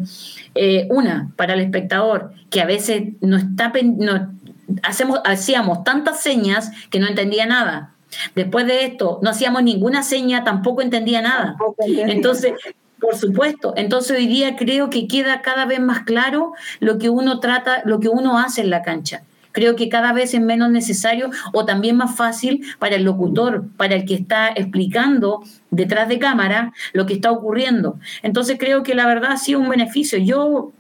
[0.54, 4.36] eh, una, para el espectador, que a veces no está, no,
[4.84, 7.92] hacemos, hacíamos tantas señas que no entendía nada.
[8.34, 11.58] Después de esto, no hacíamos ninguna seña, tampoco entendía nada.
[11.88, 12.54] Entonces,
[13.00, 13.74] por supuesto.
[13.76, 18.00] Entonces hoy día creo que queda cada vez más claro lo que uno trata, lo
[18.00, 19.24] que uno hace en la cancha.
[19.52, 23.96] Creo que cada vez es menos necesario o también más fácil para el locutor, para
[23.96, 27.98] el que está explicando detrás de cámara lo que está ocurriendo.
[28.22, 30.20] Entonces creo que la verdad ha sido un beneficio.
[30.20, 30.72] Yo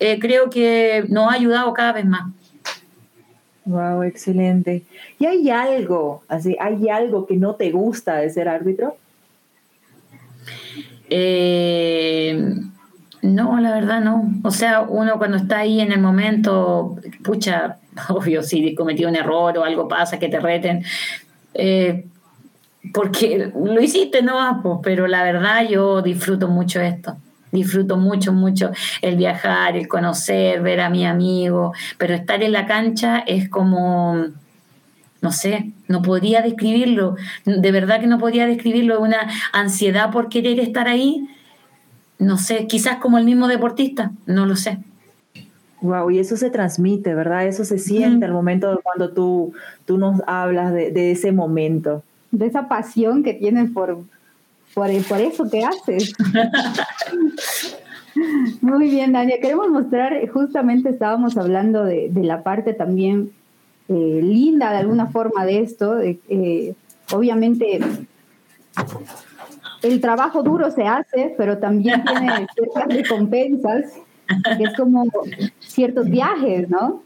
[0.00, 2.22] eh, creo que nos ha ayudado cada vez más.
[3.66, 4.82] Wow, excelente.
[5.18, 8.96] ¿Y hay algo, así, hay algo que no te gusta de ser árbitro?
[11.08, 12.54] Eh,
[13.22, 14.30] no, la verdad no.
[14.42, 19.56] O sea, uno cuando está ahí en el momento, pucha, obvio, si cometió un error
[19.56, 20.84] o algo pasa, que te reten,
[21.54, 22.06] eh,
[22.92, 27.16] porque lo hiciste, no, pero la verdad yo disfruto mucho esto.
[27.54, 32.66] Disfruto mucho, mucho el viajar, el conocer, ver a mi amigo, pero estar en la
[32.66, 34.26] cancha es como,
[35.22, 37.14] no sé, no podría describirlo,
[37.44, 41.28] de verdad que no podría describirlo, una ansiedad por querer estar ahí,
[42.18, 44.78] no sé, quizás como el mismo deportista, no lo sé.
[45.80, 47.46] Wow, y eso se transmite, ¿verdad?
[47.46, 49.52] Eso se siente al momento cuando tú,
[49.84, 52.02] tú nos hablas de, ese momento.
[52.32, 54.02] De esa pasión que tienes por,
[54.74, 56.12] por, por eso que haces.
[58.60, 59.40] Muy bien, Dania.
[59.40, 63.32] Queremos mostrar, justamente estábamos hablando de, la parte también
[63.88, 66.00] eh, linda de alguna forma de esto.
[66.00, 66.74] Eh,
[67.12, 67.80] obviamente,
[69.82, 73.92] el trabajo duro se hace, pero también tiene ciertas recompensas
[74.56, 75.04] que es como
[75.58, 77.02] ciertos viajes, ¿no?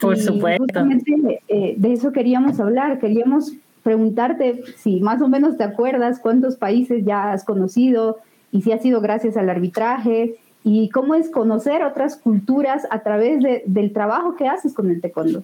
[0.00, 0.64] Por supuesto.
[0.64, 6.56] Justamente eh, de eso queríamos hablar, queríamos preguntarte si más o menos te acuerdas cuántos
[6.56, 8.18] países ya has conocido
[8.50, 13.42] y si ha sido gracias al arbitraje y cómo es conocer otras culturas a través
[13.42, 15.42] de, del trabajo que haces con el taekwondo.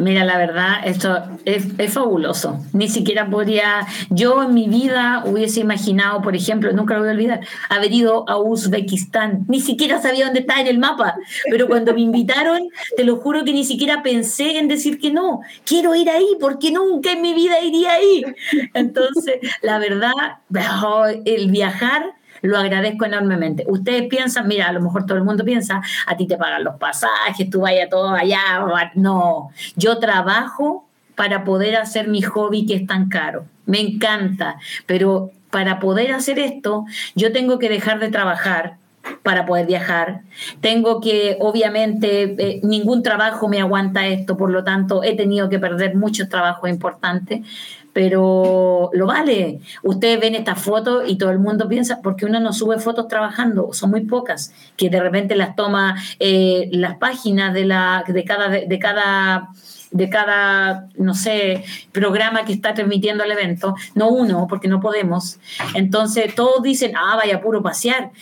[0.00, 2.58] Mira, la verdad, esto es, fabuloso.
[2.72, 7.12] Ni siquiera podría, yo en mi vida hubiese imaginado, por ejemplo, nunca lo voy a
[7.12, 9.44] olvidar, haber ido a Uzbekistán.
[9.46, 11.16] Ni siquiera sabía dónde está en el mapa,
[11.50, 15.40] pero cuando me invitaron, te lo juro que ni siquiera pensé en decir que no.
[15.66, 18.24] Quiero ir ahí porque nunca en mi vida iría ahí.
[18.72, 20.12] Entonces, la verdad,
[21.26, 23.64] el viajar lo agradezco enormemente.
[23.68, 26.76] Ustedes piensan, mira, a lo mejor todo el mundo piensa, a ti te pagan los
[26.76, 28.64] pasajes, tú vayas todo allá.
[28.94, 33.44] No, yo trabajo para poder hacer mi hobby que es tan caro.
[33.66, 38.76] Me encanta, pero para poder hacer esto, yo tengo que dejar de trabajar
[39.22, 40.22] para poder viajar.
[40.60, 45.58] Tengo que, obviamente, eh, ningún trabajo me aguanta esto, por lo tanto, he tenido que
[45.58, 47.40] perder muchos trabajos importantes
[47.92, 49.60] pero lo vale.
[49.82, 53.72] Ustedes ven estas fotos y todo el mundo piensa, porque uno no sube fotos trabajando,
[53.72, 58.48] son muy pocas, que de repente las toma eh, las páginas de, la, de cada...
[58.48, 59.48] De cada
[59.92, 65.40] de cada, no sé, programa que está transmitiendo el evento, no uno, porque no podemos.
[65.74, 68.12] Entonces todos dicen, ah, vaya puro pasear.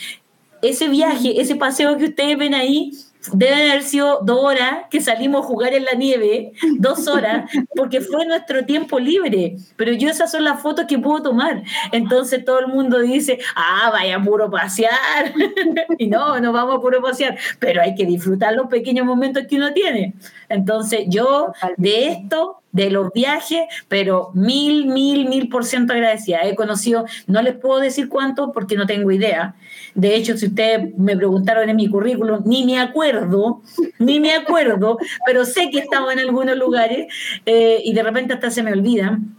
[0.62, 2.92] Ese viaje, ese paseo que ustedes ven ahí,
[3.32, 8.00] Deben haber sido dos horas que salimos a jugar en la nieve, dos horas, porque
[8.00, 9.56] fue nuestro tiempo libre.
[9.76, 11.62] Pero yo esas son las fotos que puedo tomar.
[11.92, 15.32] Entonces todo el mundo dice, ah, vaya puro pasear.
[15.98, 19.56] y no, no vamos a puro pasear, pero hay que disfrutar los pequeños momentos que
[19.56, 20.14] uno tiene.
[20.48, 26.42] Entonces yo de esto de los viajes, pero mil, mil, mil por ciento agradecida.
[26.42, 29.54] He conocido, no les puedo decir cuánto porque no tengo idea.
[29.94, 33.62] De hecho, si ustedes me preguntaron en mi currículum, ni me acuerdo,
[33.98, 37.06] ni me acuerdo, pero sé que estaba en algunos lugares
[37.46, 39.37] eh, y de repente hasta se me olvidan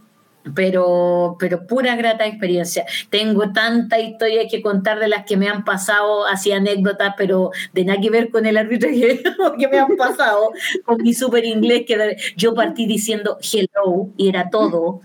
[0.54, 2.84] pero, pero pura grata experiencia.
[3.10, 7.84] Tengo tanta historia que contar de las que me han pasado, así anécdotas, pero de
[7.84, 8.88] nada que ver con el árbitro
[9.58, 10.52] que me han pasado,
[10.84, 15.00] con mi súper inglés, que yo partí diciendo hello y era todo.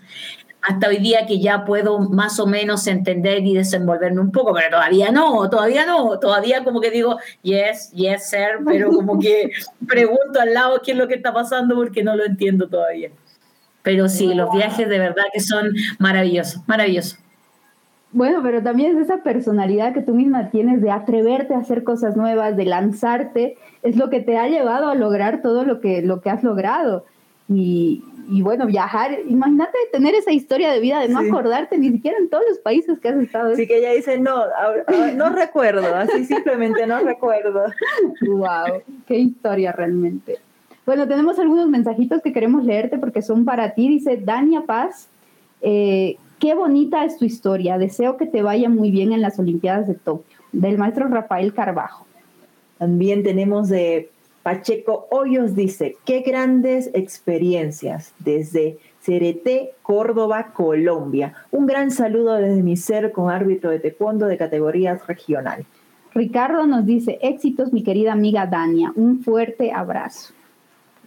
[0.62, 4.72] Hasta hoy día que ya puedo más o menos entender y desenvolverme un poco, pero
[4.72, 9.52] todavía no, todavía no, todavía como que digo, yes, yes, sir, pero como que
[9.88, 13.12] pregunto al lado qué es lo que está pasando porque no lo entiendo todavía.
[13.86, 17.20] Pero sí, los viajes de verdad que son maravillosos, maravillosos.
[18.12, 22.16] Bueno, pero también es esa personalidad que tú misma tienes de atreverte a hacer cosas
[22.16, 26.22] nuevas, de lanzarte, es lo que te ha llevado a lograr todo lo que, lo
[26.22, 27.06] que has logrado.
[27.48, 28.02] Y,
[28.42, 32.44] bueno, viajar, imagínate tener esa historia de vida, de no acordarte ni siquiera en todos
[32.50, 33.54] los países que has estado.
[33.54, 34.46] Así que ella dice, no,
[35.16, 37.66] no recuerdo, así simplemente no recuerdo.
[38.22, 40.40] Wow, qué historia realmente.
[40.86, 43.90] Bueno, tenemos algunos mensajitos que queremos leerte porque son para ti.
[43.90, 45.10] Dice Dania Paz,
[45.62, 47.78] eh, qué bonita es tu historia.
[47.78, 50.38] Deseo que te vaya muy bien en las Olimpiadas de Tokio.
[50.52, 52.06] Del maestro Rafael Carbajo.
[52.78, 54.12] También tenemos de
[54.46, 61.34] Pacheco Hoyos dice, qué grandes experiencias desde Cereté, Córdoba, Colombia.
[61.50, 65.66] Un gran saludo desde mi ser con árbitro de taekwondo de categorías regional.
[66.14, 70.35] Ricardo nos dice, éxitos mi querida amiga Dania, un fuerte abrazo.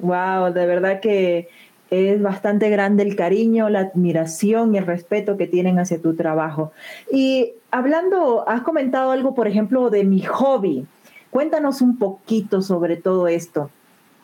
[0.01, 1.49] Wow, de verdad que
[1.91, 6.73] es bastante grande el cariño, la admiración y el respeto que tienen hacia tu trabajo.
[7.11, 10.87] Y hablando, has comentado algo, por ejemplo, de mi hobby.
[11.31, 13.71] Cuéntanos un poquito sobre todo esto.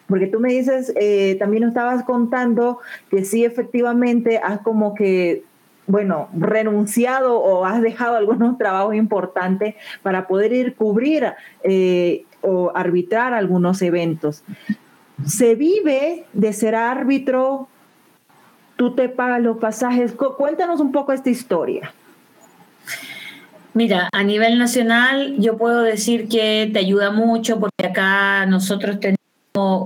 [0.06, 2.78] Porque tú me dices, eh, también nos estabas contando
[3.10, 5.44] que sí, efectivamente, has como que,
[5.86, 11.32] bueno, renunciado o has dejado algunos trabajos importantes para poder ir cubrir
[11.62, 14.44] eh, o arbitrar algunos eventos.
[15.26, 17.68] ¿Se vive de ser árbitro?
[18.76, 20.12] ¿Tú te pagas los pasajes?
[20.12, 21.92] Cuéntanos un poco esta historia.
[23.72, 29.18] Mira, a nivel nacional yo puedo decir que te ayuda mucho porque acá nosotros tenemos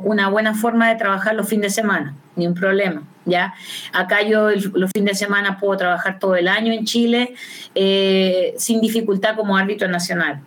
[0.04, 3.02] una buena forma de trabajar los fines de semana, ni un problema.
[3.28, 3.54] ¿ya?
[3.92, 7.34] Acá yo los fines de semana puedo trabajar todo el año en Chile
[7.74, 10.40] eh, sin dificultad como árbitro nacional.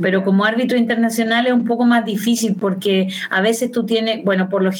[0.00, 4.48] Pero como árbitro internacional es un poco más difícil porque a veces tú tienes, bueno,
[4.48, 4.70] por lo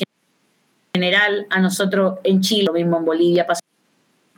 [0.94, 3.61] general a nosotros en Chile, lo mismo en Bolivia, pasa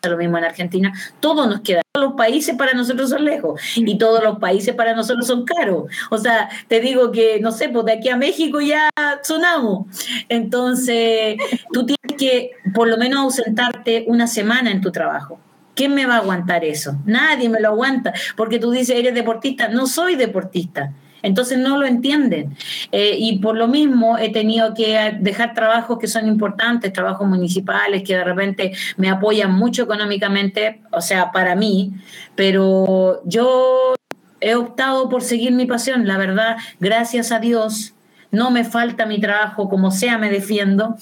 [0.08, 1.82] lo mismo en Argentina, todo nos queda.
[1.92, 5.84] Todos los países para nosotros son lejos y todos los países para nosotros son caros.
[6.10, 8.88] O sea, te digo que, no sé, pues de aquí a México ya
[9.22, 9.86] sonamos.
[10.28, 11.36] Entonces,
[11.72, 15.38] tú tienes que por lo menos ausentarte una semana en tu trabajo.
[15.74, 16.96] ¿Quién me va a aguantar eso?
[17.06, 19.68] Nadie me lo aguanta, porque tú dices, eres deportista.
[19.68, 20.92] No soy deportista.
[21.22, 22.56] Entonces no lo entienden.
[22.90, 28.02] Eh, y por lo mismo he tenido que dejar trabajos que son importantes, trabajos municipales
[28.02, 31.92] que de repente me apoyan mucho económicamente, o sea, para mí,
[32.34, 33.94] pero yo
[34.40, 36.06] he optado por seguir mi pasión.
[36.06, 37.94] La verdad, gracias a Dios,
[38.32, 40.96] no me falta mi trabajo, como sea me defiendo,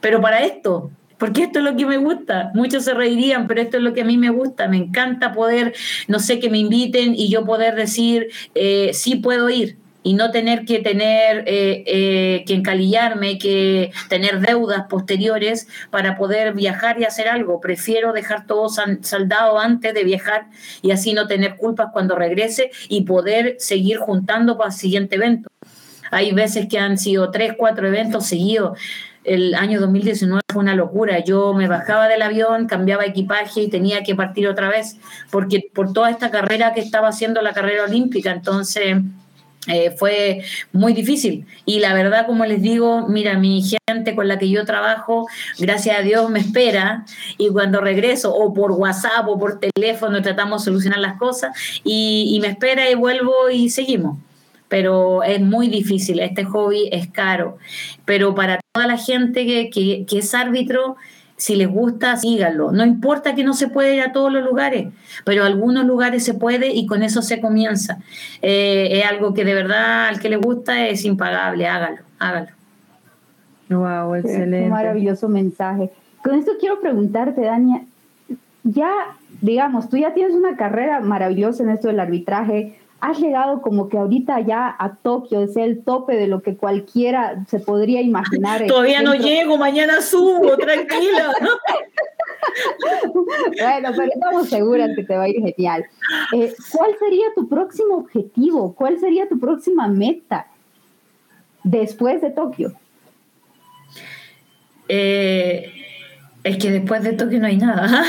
[0.00, 0.90] pero para esto
[1.22, 2.50] porque esto es lo que me gusta.
[2.52, 4.66] Muchos se reirían, pero esto es lo que a mí me gusta.
[4.66, 5.72] Me encanta poder,
[6.08, 10.32] no sé, que me inviten y yo poder decir, eh, sí puedo ir y no
[10.32, 17.04] tener que tener eh, eh, que encalillarme, que tener deudas posteriores para poder viajar y
[17.04, 17.60] hacer algo.
[17.60, 20.46] Prefiero dejar todo saldado antes de viajar
[20.82, 25.48] y así no tener culpas cuando regrese y poder seguir juntando para el siguiente evento.
[26.10, 28.76] Hay veces que han sido tres, cuatro eventos seguidos
[29.24, 31.20] el año 2019 fue una locura.
[31.20, 34.96] Yo me bajaba del avión, cambiaba equipaje y tenía que partir otra vez,
[35.30, 38.98] porque por toda esta carrera que estaba haciendo la carrera olímpica, entonces
[39.68, 41.46] eh, fue muy difícil.
[41.64, 45.98] Y la verdad, como les digo, mira, mi gente con la que yo trabajo, gracias
[45.98, 47.04] a Dios me espera
[47.38, 52.32] y cuando regreso, o por WhatsApp o por teléfono, tratamos de solucionar las cosas y,
[52.34, 54.18] y me espera y vuelvo y seguimos
[54.72, 57.58] pero es muy difícil, este hobby es caro,
[58.06, 60.96] pero para toda la gente que, es árbitro,
[61.36, 62.72] si les gusta, síganlo.
[62.72, 64.88] No importa que no se pueda ir a todos los lugares,
[65.26, 67.98] pero a algunos lugares se puede y con eso se comienza.
[68.40, 72.48] Eh, es algo que de verdad al que le gusta es impagable, hágalo, hágalo.
[73.68, 74.64] Wow, excelente.
[74.64, 75.90] Un maravilloso mensaje.
[76.24, 77.82] Con esto quiero preguntarte, Dania,
[78.64, 78.90] ya,
[79.42, 83.98] digamos, tú ya tienes una carrera maravillosa en esto del arbitraje, has llegado como que
[83.98, 88.64] ahorita ya a Tokio, es el tope de lo que cualquiera se podría imaginar.
[88.68, 91.32] Todavía no llego, mañana subo, tranquila.
[93.60, 95.84] bueno, pero estamos seguras que te va a ir genial.
[96.32, 98.72] Eh, ¿Cuál sería tu próximo objetivo?
[98.72, 100.46] ¿Cuál sería tu próxima meta
[101.64, 102.72] después de Tokio?
[104.86, 105.81] Eh,
[106.44, 108.04] es que después de Tokio no hay nada.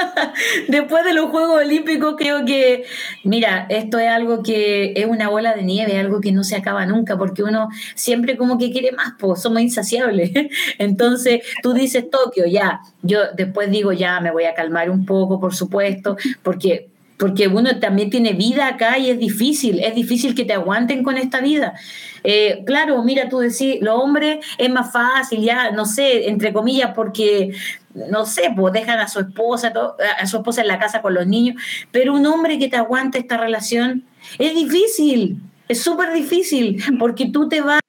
[0.68, 2.84] después de los Juegos Olímpicos creo que,
[3.24, 6.86] mira, esto es algo que es una bola de nieve, algo que no se acaba
[6.86, 10.30] nunca, porque uno siempre como que quiere más, pues somos insaciables.
[10.78, 15.40] Entonces tú dices Tokio, ya, yo después digo, ya me voy a calmar un poco,
[15.40, 20.44] por supuesto, porque porque uno también tiene vida acá y es difícil, es difícil que
[20.44, 21.74] te aguanten con esta vida.
[22.24, 26.92] Eh, claro, mira, tú decís, los hombres es más fácil, ya, no sé, entre comillas,
[26.94, 27.54] porque,
[27.94, 29.72] no sé, pues dejan a su esposa,
[30.18, 31.62] a su esposa en la casa con los niños,
[31.92, 34.04] pero un hombre que te aguante esta relación
[34.38, 35.38] es difícil,
[35.68, 37.83] es súper difícil, porque tú te vas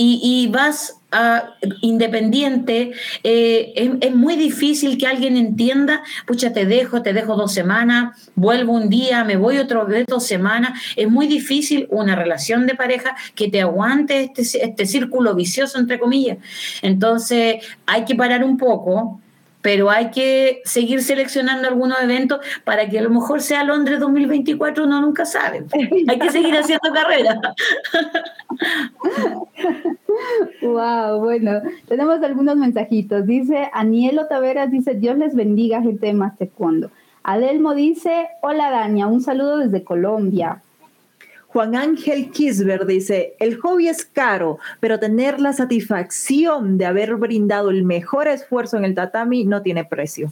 [0.00, 2.92] y, vas a independiente,
[3.24, 8.74] eh, es, muy difícil que alguien entienda, pucha, te dejo, te dejo dos semanas, vuelvo
[8.74, 10.80] un día, me voy otro vez dos semanas.
[10.96, 15.98] Es muy difícil una relación de pareja que te aguante este, este círculo vicioso, entre
[15.98, 16.38] comillas.
[16.82, 19.20] Entonces, hay que parar un poco
[19.62, 24.84] pero hay que seguir seleccionando algunos eventos para que a lo mejor sea Londres 2024,
[24.84, 25.64] uno nunca sabe.
[26.08, 27.40] Hay que seguir haciendo carrera.
[30.62, 33.26] Wow, bueno, tenemos algunos mensajitos.
[33.26, 36.90] Dice Anielo Taveras, dice, Dios les bendiga, gente de taekwondo.
[37.22, 40.62] Adelmo dice, hola Daña, un saludo desde Colombia.
[41.48, 47.70] Juan Ángel Kisber dice, el hobby es caro, pero tener la satisfacción de haber brindado
[47.70, 50.30] el mejor esfuerzo en el tatami no tiene precio.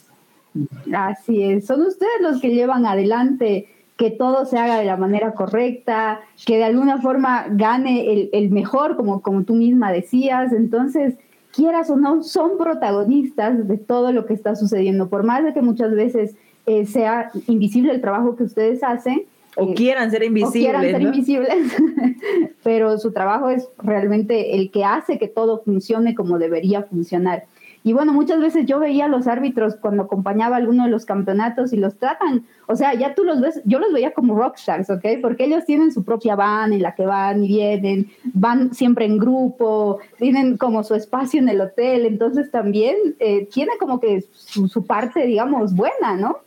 [0.93, 5.33] Así es, son ustedes los que llevan adelante que todo se haga de la manera
[5.33, 10.53] correcta, que de alguna forma gane el, mejor, como, como tú misma decías.
[10.53, 11.15] Entonces,
[11.51, 15.09] quieras o no, son protagonistas de todo lo que está sucediendo.
[15.09, 16.37] Por más de que muchas veces
[16.67, 19.25] eh, sea invisible el trabajo que ustedes hacen.
[19.57, 20.63] O quieran ser invisibles.
[20.63, 21.77] quieran ser invisibles,
[22.63, 27.45] pero su trabajo es realmente el que hace que todo funcione como debería funcionar.
[27.87, 31.73] Y bueno, muchas veces yo veía a los árbitros cuando acompañaba alguno de los campeonatos
[31.73, 35.05] y los tratan, o sea, ya tú los ves, yo los veía como rockstars, ¿ok?
[35.23, 39.19] Porque ellos tienen su propia van en la que van y vienen, van siempre en
[39.19, 44.85] grupo, tienen como su espacio en el hotel, entonces también eh, tiene como que su
[44.85, 46.39] parte, digamos, buena, ¿no?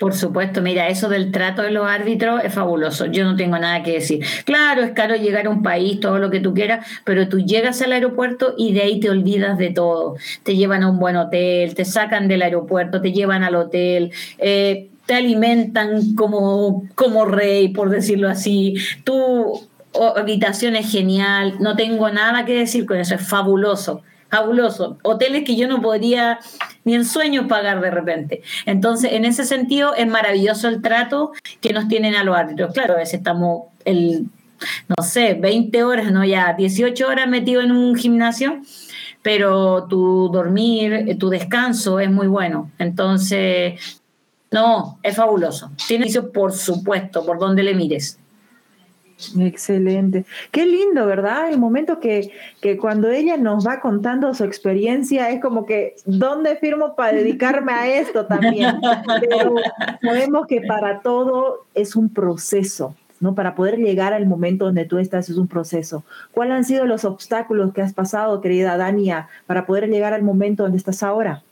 [0.00, 3.04] Por supuesto, mira, eso del trato de los árbitros es fabuloso.
[3.04, 4.24] Yo no tengo nada que decir.
[4.46, 7.82] Claro, es caro llegar a un país, todo lo que tú quieras, pero tú llegas
[7.82, 10.16] al aeropuerto y de ahí te olvidas de todo.
[10.42, 14.10] Te llevan a un buen hotel, te sacan del aeropuerto, te llevan al hotel.
[14.38, 18.76] Eh, te alimentan como, como rey, por decirlo así.
[19.04, 19.68] Tu
[20.16, 24.98] habitación es genial, no tengo nada que decir con eso, es fabuloso fabuloso.
[25.02, 26.38] Hoteles que yo no podría
[26.84, 28.42] ni en sueños pagar de repente.
[28.64, 32.72] Entonces, en ese sentido, es maravilloso el trato que nos tienen a los árbitros.
[32.72, 34.26] Claro, a veces estamos el,
[34.88, 38.60] no sé, 20 horas, no ya 18 horas metido en un gimnasio,
[39.22, 42.70] pero tu dormir, tu descanso es muy bueno.
[42.78, 44.00] Entonces,
[44.50, 45.70] no, es fabuloso.
[45.86, 48.19] Tiene por supuesto, por donde le mires.
[49.38, 50.24] Excelente.
[50.50, 51.50] Qué lindo, ¿verdad?
[51.50, 56.56] El momento que, que, cuando ella nos va contando su experiencia es como que, ¿dónde
[56.56, 58.80] firmo para dedicarme a esto también?
[59.20, 59.54] Pero
[60.02, 63.34] sabemos que para todo es un proceso, ¿no?
[63.34, 66.04] Para poder llegar al momento donde tú estás es un proceso.
[66.32, 70.62] ¿Cuáles han sido los obstáculos que has pasado, querida Dania, para poder llegar al momento
[70.62, 71.42] donde estás ahora?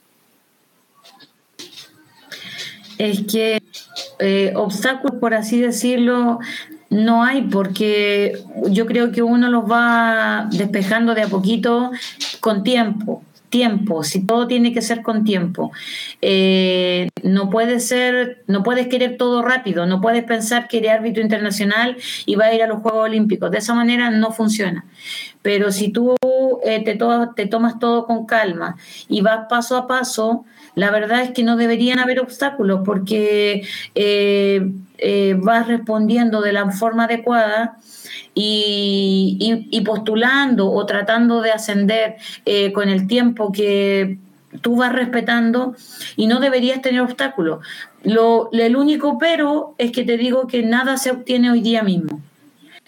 [2.99, 3.63] Es que
[4.19, 6.41] eh, obstáculos, por así decirlo,
[6.91, 11.91] no hay, porque yo creo que uno los va despejando de a poquito
[12.41, 13.23] con tiempo.
[13.51, 15.73] Tiempo, si todo tiene que ser con tiempo.
[16.21, 21.23] Eh, no puede ser, no puedes querer todo rápido, no puedes pensar que eres árbitro
[21.23, 23.51] internacional y va a ir a los Juegos Olímpicos.
[23.51, 24.85] De esa manera no funciona.
[25.41, 26.15] Pero si tú
[26.63, 26.97] eh, te,
[27.47, 28.77] tomas todo con calma
[29.09, 33.63] y vas paso a paso, la verdad es que no deberían haber obstáculos porque
[33.95, 37.79] eh, eh, vas respondiendo de la forma adecuada
[38.35, 44.19] y, postulando o tratando de ascender eh, con el tiempo que
[44.61, 45.75] tú vas respetando
[46.17, 47.65] y no deberías tener obstáculos.
[48.03, 52.21] Lo, el único pero es que te digo que nada se obtiene hoy día mismo.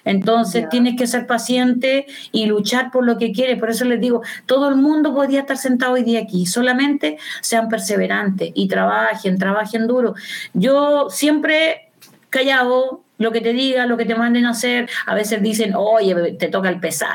[0.05, 3.59] Entonces tienes que ser paciente y luchar por lo que quieres.
[3.59, 6.47] Por eso les digo, todo el mundo podría estar sentado hoy día aquí.
[6.47, 10.15] Solamente sean perseverantes y trabajen, trabajen duro.
[10.55, 11.89] Yo siempre
[12.31, 14.89] callado, lo que te diga, lo que te manden a hacer.
[15.07, 17.14] A veces dicen, oye, te toca el pesaje,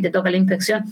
[0.00, 0.84] te toca la inspección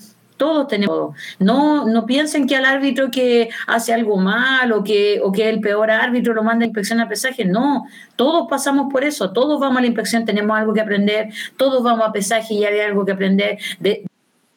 [0.42, 1.14] todos tenemos.
[1.38, 5.60] No, no piensen que al árbitro que hace algo mal o que, o que el
[5.60, 7.44] peor árbitro lo manda a inspección a pesaje.
[7.44, 7.84] No,
[8.16, 12.08] todos pasamos por eso, todos vamos a la inspección, tenemos algo que aprender, todos vamos
[12.08, 13.58] a pesaje y hay algo que aprender.
[13.78, 14.04] De,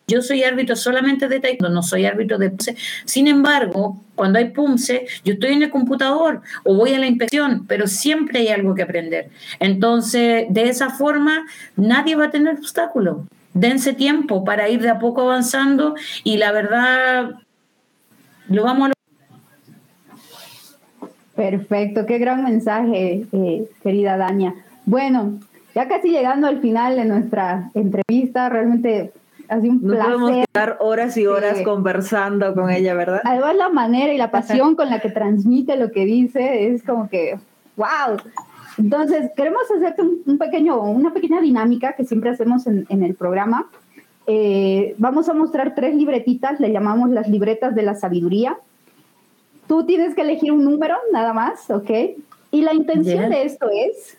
[0.07, 2.75] yo soy árbitro solamente de taekwondo, no soy árbitro de PUMSE.
[3.05, 7.65] Sin embargo, cuando hay PUMSE, yo estoy en el computador o voy a la inspección,
[7.67, 9.29] pero siempre hay algo que aprender.
[9.59, 11.45] Entonces, de esa forma,
[11.75, 13.25] nadie va a tener obstáculo
[13.55, 17.39] dense tiempo para ir de a poco avanzando y la verdad
[18.49, 18.95] lo vamos a
[21.35, 24.55] Perfecto, qué gran mensaje, eh, querida Dania.
[24.85, 25.39] Bueno,
[25.73, 29.11] ya casi llegando al final de nuestra entrevista, realmente
[29.61, 30.13] sido un Nos placer.
[30.13, 33.21] podemos quedar horas y horas conversando con ella, ¿verdad?
[33.23, 37.09] Además, la manera y la pasión con la que transmite lo que dice es como
[37.09, 37.37] que,
[37.75, 38.17] wow,
[38.77, 43.69] entonces, queremos hacerte un, pequeño, una pequeña dinámica que siempre hacemos en, el programa.
[44.27, 48.57] Eh, vamos a mostrar tres libretitas, le llamamos las libretas de la sabiduría.
[49.67, 51.89] Tú tienes que elegir un número, nada más, ¿ok?
[52.51, 54.17] Y la intención de esto es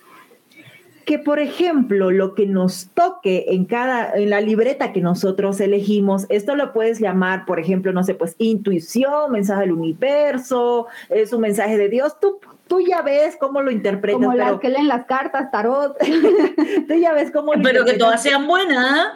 [1.07, 6.27] que, por ejemplo, lo que nos toque en cada, en la libreta que nosotros elegimos,
[6.31, 11.43] esto lo puedes llamar, por ejemplo, no sé, pues intuición, mensaje del universo, es un
[11.43, 12.19] mensaje de Dios.
[12.21, 14.21] Tú tú ya ves cómo lo interpretas.
[14.21, 15.97] Como que leen las cartas, tarot.
[16.89, 19.13] tú ya ves cómo lo Pero que todas sean buenas.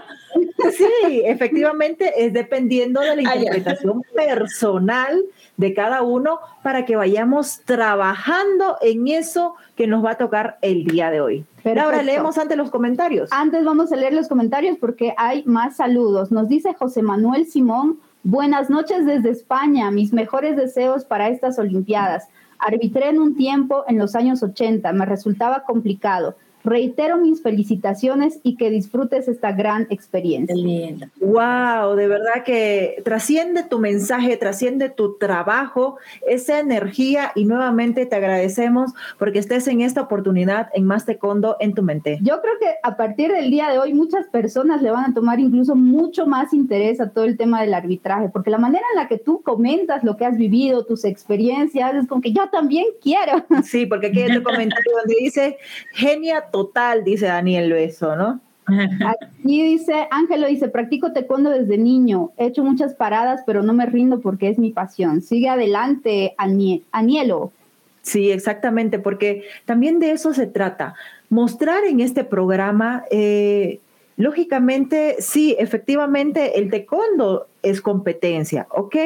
[0.77, 5.21] Sí, efectivamente es dependiendo de la ah, interpretación personal
[5.57, 10.85] de cada uno para que vayamos trabajando en eso que nos va a tocar el
[10.85, 11.45] día de hoy.
[11.63, 13.31] Pero ahora leemos antes los comentarios.
[13.33, 16.31] Antes vamos a leer los comentarios porque hay más saludos.
[16.31, 22.29] Nos dice José Manuel Simón, buenas noches desde España, mis mejores deseos para estas Olimpiadas.
[22.59, 26.37] Arbitré en un tiempo en los años 80, me resultaba complicado.
[26.65, 31.11] Reitero mis felicitaciones y que disfrutes esta gran experiencia.
[31.21, 35.97] Wow, de verdad que trasciende tu mensaje, trasciende tu trabajo,
[36.27, 41.75] esa energía y nuevamente te agradecemos porque estés en esta oportunidad en Más Taekwondo en
[41.75, 42.19] tu mente.
[42.23, 45.41] Yo creo que a partir del día de hoy muchas personas le van a tomar
[45.41, 49.09] incluso mucho más interés a todo el tema del arbitraje, porque la manera en la
[49.09, 53.45] que tú comentas lo que has vivido, tus experiencias, es como que yo también quiero.
[53.65, 55.59] Sí, porque aquí hay un comentario donde dice,
[55.93, 58.41] genia total, dice Daniel Beso, ¿no?
[58.67, 63.87] Aquí dice, Ángelo dice, practico taekwondo desde niño, he hecho muchas paradas, pero no me
[63.87, 65.23] rindo porque es mi pasión.
[65.23, 66.35] Sigue adelante,
[66.93, 67.53] Anielo.
[68.03, 70.95] Sí, exactamente, porque también de eso se trata.
[71.29, 73.81] Mostrar en este programa, eh,
[74.17, 78.97] lógicamente, sí, efectivamente, el taekwondo es competencia, ok,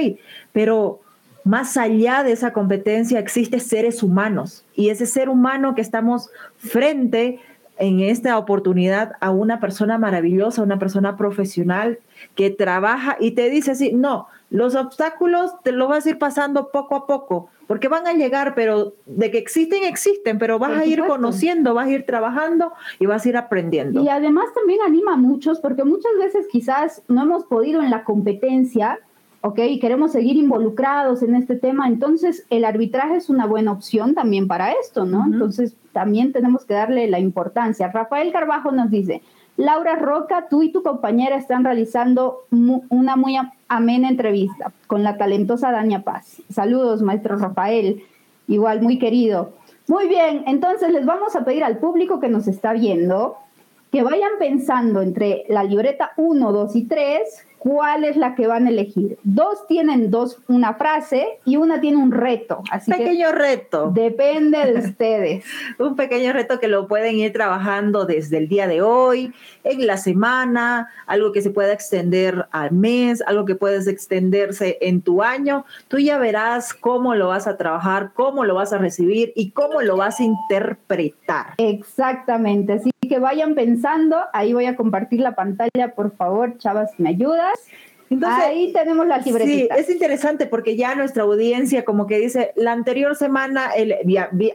[0.53, 1.01] pero
[1.45, 7.38] más allá de esa competencia existe seres humanos y ese ser humano que estamos frente
[7.78, 11.99] en esta oportunidad a una persona maravillosa, una persona profesional
[12.34, 16.70] que trabaja y te dice así, no, los obstáculos te lo vas a ir pasando
[16.70, 20.86] poco a poco, porque van a llegar, pero de que existen, existen, pero vas a
[20.86, 24.03] ir conociendo, vas a ir trabajando y vas a ir aprendiendo.
[24.03, 28.05] Y además también anima a muchos, porque muchas veces quizás no hemos podido en la
[28.05, 29.01] competencia,
[29.45, 29.59] ¿ok?
[29.59, 34.49] Y queremos seguir involucrados en este tema, entonces el arbitraje es una buena opción también
[34.49, 35.22] para esto, ¿no?
[35.26, 37.88] Entonces también tenemos que darle la importancia.
[37.88, 39.20] Rafael Carbajo nos dice,
[39.59, 42.47] Laura Roca, tú y tu compañera están realizando
[42.88, 43.36] una muy
[43.68, 46.40] amena entrevista con la talentosa Daña Paz.
[46.49, 48.03] Saludos, maestro Rafael,
[48.49, 49.53] igual muy querido.
[49.88, 53.36] Muy bien, entonces les vamos a pedir al público que nos está viendo
[53.92, 58.67] que vayan pensando entre la libreta 1, 2 y 3 cuál es la que van
[58.67, 59.19] a elegir.
[59.23, 62.62] Dos tienen dos, una frase y una tiene un reto.
[62.71, 63.91] Así pequeño reto.
[63.91, 65.45] Depende de ustedes.
[65.79, 69.33] un pequeño reto que lo pueden ir trabajando desde el día de hoy,
[69.65, 75.01] en la semana, algo que se pueda extender al mes, algo que puedes extenderse en
[75.01, 75.65] tu año.
[75.89, 79.81] Tú ya verás cómo lo vas a trabajar, cómo lo vas a recibir y cómo
[79.81, 81.55] lo vas a interpretar.
[81.57, 82.75] Exactamente.
[82.75, 84.17] Así que vayan pensando.
[84.33, 87.59] Ahí voy a compartir la pantalla, por favor, Chavas, ¿me ayudas?
[88.11, 89.75] Entonces, Ahí tenemos la libretita.
[89.75, 93.95] Sí, es interesante porque ya nuestra audiencia como que dice, la anterior semana, el,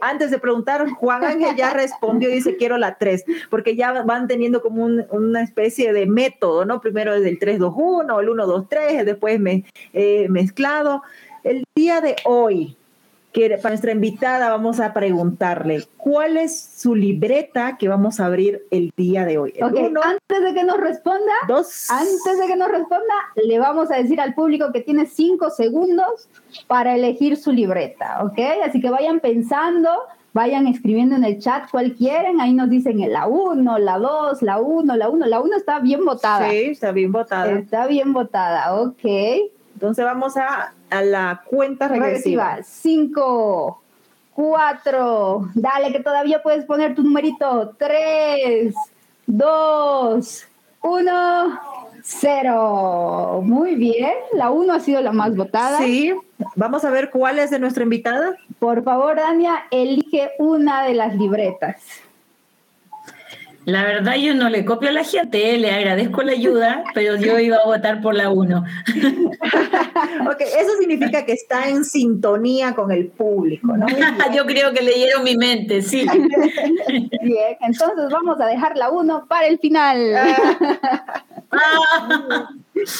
[0.00, 4.28] antes de preguntar, Juan Ángel ya respondió y dice, quiero la 3, porque ya van
[4.28, 6.80] teniendo como una especie de método, ¿no?
[6.80, 11.02] Primero es el 3-2-1, el 1-2-3, después me, eh, mezclado.
[11.42, 12.76] El día de hoy,
[13.32, 18.66] que para nuestra invitada vamos a preguntarle cuál es su libreta que vamos a abrir
[18.70, 19.54] el día de hoy.
[19.60, 21.88] antes de que nos responda, dos.
[21.90, 26.28] antes de que nos responda, le vamos a decir al público que tiene cinco segundos
[26.66, 28.38] para elegir su libreta, ¿ok?
[28.66, 29.90] Así que vayan pensando,
[30.32, 34.58] vayan escribiendo en el chat cuál quieren, ahí nos dicen la 1, la 2, la
[34.58, 36.50] 1, la 1, la 1 está bien votada.
[36.50, 37.52] Sí, está bien votada.
[37.52, 39.04] Está bien votada, ok.
[39.80, 42.58] Entonces vamos a, la cuenta regresiva.
[42.62, 43.80] Cinco,
[44.34, 47.74] cuatro, dale que todavía puedes poner tu numerito.
[47.78, 48.74] Tres,
[49.26, 50.46] dos,
[50.82, 51.58] uno,
[52.02, 53.40] cero.
[53.42, 55.78] Muy bien, la uno ha sido la más votada.
[55.78, 56.12] Sí,
[56.56, 58.36] vamos a ver cuál es de nuestra invitada.
[58.58, 61.80] Por favor, Dania, elige una de las libretas.
[63.70, 67.38] La verdad yo no le copio a la gente, le agradezco la ayuda, pero yo
[67.38, 68.64] iba a votar por la 1.
[70.26, 73.86] ok, eso significa que está en sintonía con el público, ¿no?
[74.34, 76.04] yo creo que leyeron mi mente, sí.
[77.22, 80.14] Bien, entonces vamos a dejar la 1 para el final.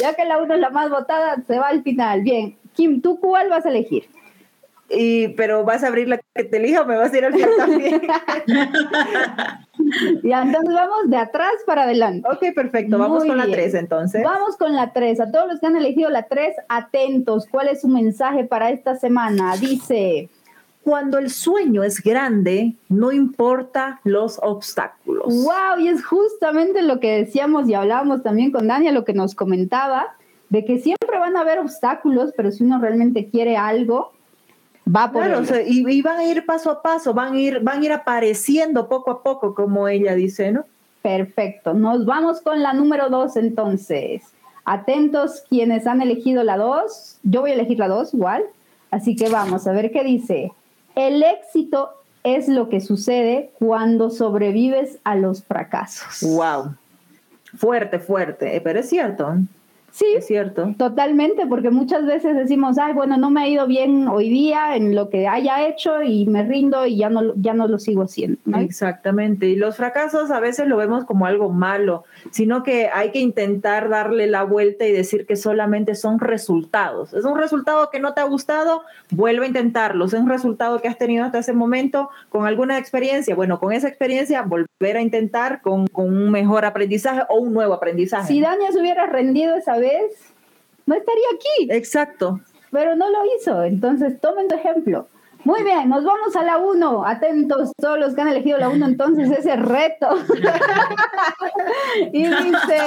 [0.00, 2.22] ya que la 1 es la más votada, se va al final.
[2.22, 4.04] Bien, Kim, ¿tú cuál vas a elegir?
[4.90, 7.34] Y, pero vas a abrir la que te elija o me vas a ir al
[7.56, 8.02] también.
[10.24, 12.28] ya, entonces vamos de atrás para adelante.
[12.28, 12.98] Ok, perfecto.
[12.98, 14.24] Vamos con la 3 entonces.
[14.24, 15.20] Vamos con la 3.
[15.20, 17.46] A todos los que han elegido la 3, atentos.
[17.48, 19.56] ¿Cuál es su mensaje para esta semana?
[19.56, 20.28] Dice...
[20.82, 25.26] Cuando el sueño es grande, no importa los obstáculos.
[25.26, 29.34] Wow, y es justamente lo que decíamos y hablábamos también con Dania, lo que nos
[29.34, 30.16] comentaba,
[30.48, 34.12] de que siempre van a haber obstáculos, pero si uno realmente quiere algo,
[34.94, 37.84] va por claro, y, van a ir paso a paso, van a ir, van a
[37.84, 40.64] ir apareciendo poco a poco, como ella dice, ¿no?
[41.02, 41.74] Perfecto.
[41.74, 44.22] Nos vamos con la número dos entonces.
[44.64, 47.18] Atentos quienes han elegido la dos.
[47.22, 48.44] Yo voy a elegir la dos igual.
[48.90, 50.52] Así que vamos a ver qué dice.
[50.94, 51.90] El éxito
[52.22, 56.22] es lo que sucede cuando sobrevives a los fracasos.
[56.22, 56.74] Wow.
[57.56, 59.36] Fuerte, fuerte, eh, pero es cierto.
[59.90, 60.74] Sí, es cierto.
[60.76, 64.94] Totalmente, porque muchas veces decimos, ay, bueno, no me ha ido bien hoy día en
[64.94, 68.38] lo que haya hecho y me rindo y ya no, ya no lo sigo haciendo.
[68.58, 69.46] Exactamente.
[69.46, 73.88] Y los fracasos a veces lo vemos como algo malo, sino que hay que intentar
[73.88, 77.12] darle la vuelta y decir que solamente son resultados.
[77.14, 80.04] Es un resultado que no te ha gustado, vuelve a intentarlo.
[80.04, 83.34] Es un resultado que has tenido hasta ese momento con alguna experiencia.
[83.34, 87.74] Bueno, con esa experiencia, volver a intentar con, con un mejor aprendizaje o un nuevo
[87.74, 88.28] aprendizaje.
[88.28, 90.32] Si Dania se hubiera rendido esa vez,
[90.86, 91.70] no estaría aquí.
[91.70, 92.40] Exacto.
[92.70, 95.08] Pero no lo hizo, entonces tomen tu ejemplo.
[95.44, 97.06] Muy bien, nos vamos a la 1.
[97.06, 100.08] Atentos todos los que han elegido la 1, entonces ese reto.
[102.12, 102.78] y dice,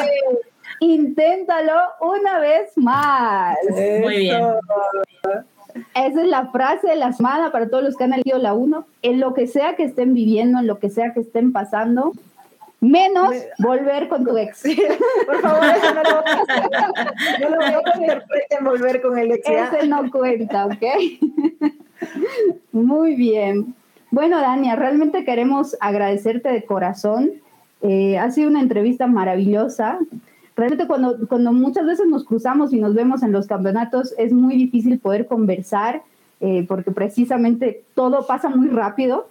[0.79, 3.57] inténtalo una vez más.
[3.69, 4.43] Muy bien.
[5.95, 8.85] Esa es la frase de la semana para todos los que han elegido la 1.
[9.01, 12.13] En lo que sea que estén viviendo, en lo que sea que estén pasando,
[12.83, 14.63] menos volver con tu ex.
[15.25, 17.41] Por favor, eso no lo voy a hacer.
[17.41, 19.49] No lo voy a interpreten volver con el ex.
[19.49, 20.83] Ese no cuenta, ¿ok?
[22.73, 23.73] Muy bien.
[24.11, 27.31] Bueno, Dania, realmente queremos agradecerte de corazón.
[27.81, 29.99] Eh, ha sido una entrevista maravillosa.
[30.55, 34.55] Realmente cuando, cuando muchas veces nos cruzamos y nos vemos en los campeonatos es muy
[34.55, 36.03] difícil poder conversar
[36.41, 39.29] eh, porque precisamente todo pasa muy rápido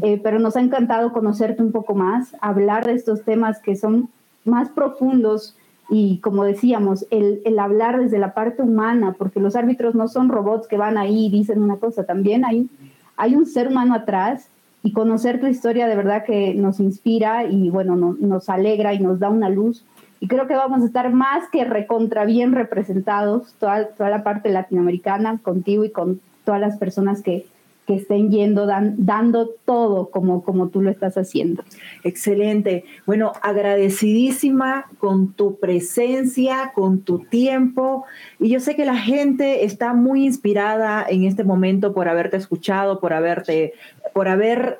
[0.00, 4.08] eh, pero nos ha encantado conocerte un poco más, hablar de estos temas que son
[4.44, 5.56] más profundos
[5.90, 10.28] y como decíamos, el, el, hablar desde la parte humana, porque los árbitros no son
[10.28, 12.68] robots que van ahí y dicen una cosa, también hay,
[13.16, 14.48] hay un ser humano atrás
[14.82, 19.18] y conocer tu historia de verdad que nos inspira y bueno, nos alegra y nos
[19.18, 19.84] da una luz.
[20.18, 24.50] Y creo que vamos a estar más que recontra bien representados, toda, toda la parte
[24.50, 27.46] latinoamericana, contigo y con todas las personas que,
[27.86, 31.64] que estén yendo, dando todo como, como tú lo estás haciendo.
[32.04, 32.84] Excelente.
[33.06, 38.04] Bueno, agradecidísima con tu presencia, con tu tiempo.
[38.38, 43.00] Y yo sé que la gente está muy inspirada en este momento por haberte escuchado,
[43.00, 43.74] por haberte,
[44.12, 44.78] por haber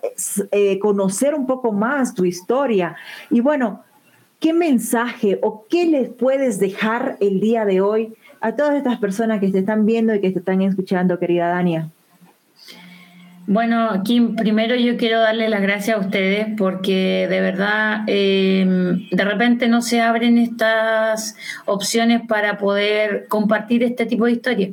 [0.52, 2.94] eh, conocer un poco más tu historia.
[3.30, 3.82] Y bueno,
[4.38, 9.40] ¿qué mensaje o qué les puedes dejar el día de hoy a todas estas personas
[9.40, 11.90] que te están viendo y que te están escuchando, querida Dania?
[13.46, 19.24] Bueno, Kim, primero yo quiero darle las gracias a ustedes porque de verdad em, de
[19.24, 21.36] repente no se abren estas
[21.66, 24.70] opciones para poder compartir este tipo de historias.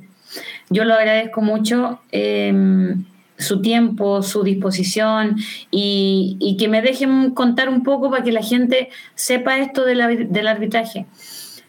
[0.70, 3.06] Yo lo agradezco mucho em,
[3.40, 5.38] su tiempo, su disposición
[5.72, 11.08] y, que me dejen contar un poco para que la gente sepa esto del arbitraje.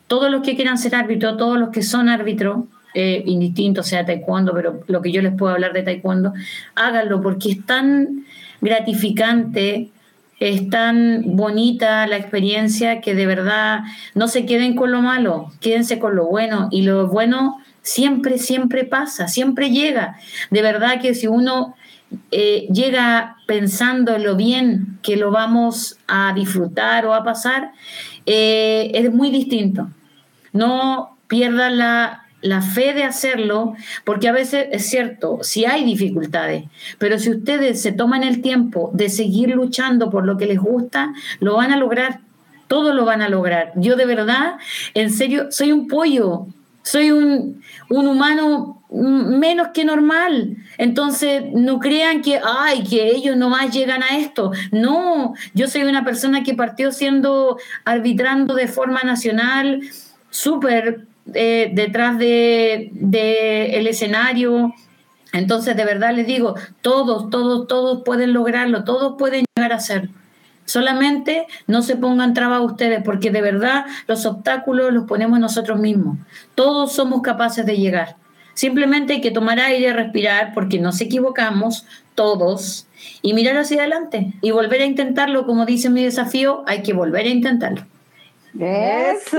[0.06, 2.64] Todos los que quieran ser árbitro, todos los que son árbitros,
[2.94, 6.32] eh, indistinto sea taekwondo, pero lo que yo les puedo hablar de taekwondo,
[6.74, 8.24] háganlo porque es tan
[8.60, 9.90] gratificante,
[10.40, 13.80] es tan bonita la experiencia que de verdad
[14.14, 18.84] no se queden con lo malo, quédense con lo bueno y lo bueno siempre, siempre
[18.84, 20.16] pasa, siempre llega.
[20.50, 21.74] De verdad que si uno
[22.30, 27.72] eh, llega pensando en lo bien que lo vamos a disfrutar o a pasar,
[28.26, 29.88] eh, es muy distinto.
[30.52, 33.74] No pierdan la la fe de hacerlo,
[34.04, 36.64] porque a veces es cierto, si hay dificultades,
[36.98, 41.12] pero si ustedes se toman el tiempo de seguir luchando por lo que les gusta,
[41.40, 42.20] lo van a lograr,
[42.68, 43.72] todo lo van a lograr.
[43.76, 44.54] Yo de verdad,
[44.94, 46.46] en serio, soy un pollo,
[46.82, 50.56] soy un, un humano menos que normal.
[50.78, 54.52] Entonces, no crean que, ay, que ellos nomás llegan a esto.
[54.72, 59.80] No, yo soy una persona que partió siendo arbitrando de forma nacional,
[60.30, 64.74] súper detrás del de, el escenario.
[65.32, 70.10] Entonces, de verdad les digo, todos, todos, todos pueden lograrlo, todos pueden llegar a ser.
[70.64, 76.18] Solamente no se pongan trabas ustedes, porque de verdad los obstáculos los ponemos nosotros mismos.
[76.54, 78.16] Todos somos capaces de llegar.
[78.54, 82.86] Simplemente hay que tomar aire, respirar, porque nos equivocamos todos,
[83.22, 85.46] y mirar hacia adelante y volver a intentarlo.
[85.46, 87.86] Como dice mi desafío, hay que volver a intentarlo.
[88.58, 89.38] ¡Eso!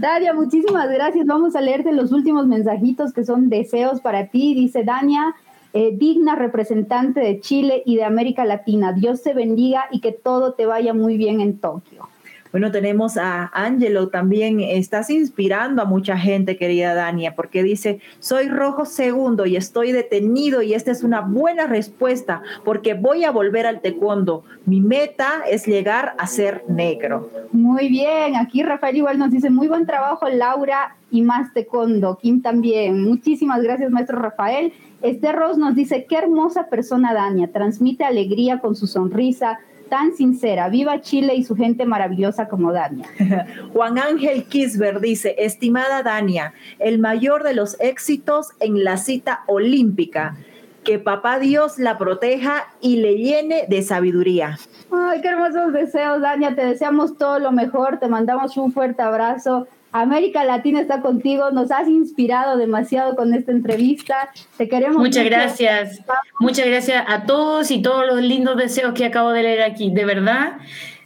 [0.00, 1.26] Daria, muchísimas gracias.
[1.26, 4.54] Vamos a leerte los últimos mensajitos que son deseos para ti.
[4.54, 5.34] Dice Dania,
[5.72, 8.92] eh, digna representante de Chile y de América Latina.
[8.92, 12.08] Dios te bendiga y que todo te vaya muy bien en Tokio.
[12.52, 18.48] Bueno, tenemos a Angelo también, estás inspirando a mucha gente, querida Dania, porque dice, soy
[18.48, 23.66] rojo segundo y estoy detenido y esta es una buena respuesta porque voy a volver
[23.66, 24.44] al taekwondo.
[24.66, 27.30] Mi meta es llegar a ser negro.
[27.52, 32.18] Muy bien, aquí Rafael igual nos dice, muy buen trabajo Laura y más taekwondo.
[32.20, 33.02] Kim también.
[33.02, 34.74] Muchísimas gracias, maestro Rafael.
[35.00, 39.58] Esther Ross nos dice, qué hermosa persona Dania, transmite alegría con su sonrisa,
[39.92, 40.70] tan sincera.
[40.70, 43.04] Viva Chile y su gente maravillosa como Dania.
[43.74, 50.34] Juan Ángel Kisber dice, estimada Dania, el mayor de los éxitos en la cita olímpica.
[50.82, 54.58] Que papá Dios la proteja y le llene de sabiduría.
[54.90, 56.54] Ay, qué hermosos deseos, Dania.
[56.54, 57.98] Te deseamos todo lo mejor.
[57.98, 59.68] Te mandamos un fuerte abrazo.
[59.92, 64.30] América Latina está contigo, nos has inspirado demasiado con esta entrevista.
[64.56, 64.96] Te queremos.
[64.96, 66.00] Muchas gracias.
[66.40, 69.90] Muchas gracias a todos y todos los lindos deseos que acabo de leer aquí.
[69.90, 70.54] De verdad,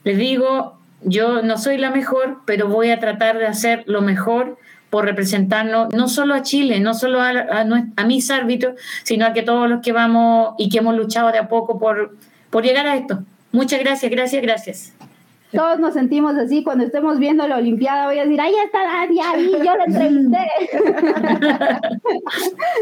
[0.05, 4.57] les digo, yo no soy la mejor, pero voy a tratar de hacer lo mejor
[4.89, 7.32] por representarnos no solo a Chile, no solo a,
[7.97, 11.39] a, mis árbitros, sino a que todos los que vamos y que hemos luchado de
[11.39, 12.16] a poco por,
[12.51, 13.24] por llegar a esto.
[13.53, 14.95] Muchas gracias, gracias, gracias.
[15.53, 18.07] Todos nos sentimos así cuando estemos viendo la Olimpiada.
[18.07, 20.51] Voy a decir, ahí está Dani, ahí yo la entrevisté.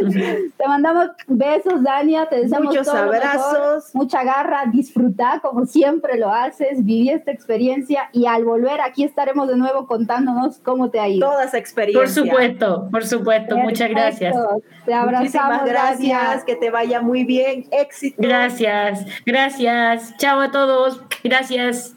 [0.56, 2.26] te mandamos besos, Dania.
[2.26, 8.26] Te deseamos muchos abrazos, mucha garra, disfrutar como siempre lo haces, viví esta experiencia y
[8.26, 11.28] al volver aquí estaremos de nuevo contándonos cómo te ha ido.
[11.28, 12.00] Toda esa experiencia.
[12.00, 13.56] Por supuesto, por supuesto.
[13.56, 14.34] Muchas gracias.
[14.84, 15.60] Te abrazamos.
[15.60, 16.44] Muchísimas gracias.
[16.44, 17.66] Que te vaya muy bien.
[17.70, 18.16] Éxito.
[18.18, 20.16] Gracias, gracias.
[20.16, 21.02] Chao a todos.
[21.22, 21.94] Gracias.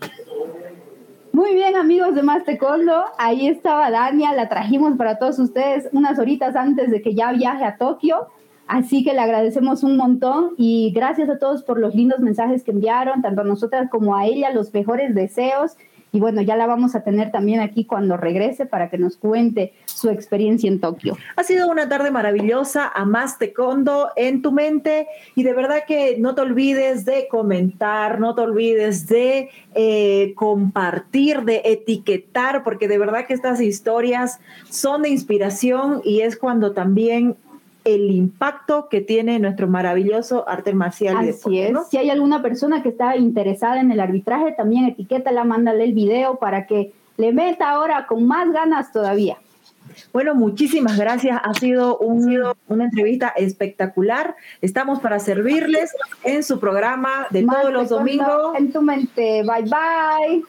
[1.38, 6.56] Muy bien, amigos de Mastecondo, ahí estaba Dania, la trajimos para todos ustedes unas horitas
[6.56, 8.30] antes de que ya viaje a Tokio,
[8.66, 12.72] así que le agradecemos un montón y gracias a todos por los lindos mensajes que
[12.72, 15.78] enviaron, tanto a nosotras como a ella, los mejores deseos
[16.18, 19.74] y bueno, ya la vamos a tener también aquí cuando regrese para que nos cuente
[19.86, 21.16] su experiencia en Tokio.
[21.36, 25.06] Ha sido una tarde maravillosa, más taekwondo en tu mente
[25.36, 31.44] y de verdad que no te olvides de comentar, no te olvides de eh, compartir,
[31.44, 34.40] de etiquetar, porque de verdad que estas historias
[34.72, 37.38] son de inspiración y es cuando también
[37.88, 41.18] el impacto que tiene nuestro maravilloso arte marcial.
[41.18, 41.74] Así es.
[41.90, 46.36] Si hay alguna persona que está interesada en el arbitraje, también etiquétala, mándale el video
[46.36, 49.38] para que le meta ahora con más ganas todavía.
[50.12, 51.40] Bueno, muchísimas gracias.
[51.42, 54.36] Ha sido una entrevista espectacular.
[54.62, 58.54] Estamos para servirles en su programa de todos los domingos.
[58.58, 59.44] En tu mente.
[59.44, 60.44] Bye bye.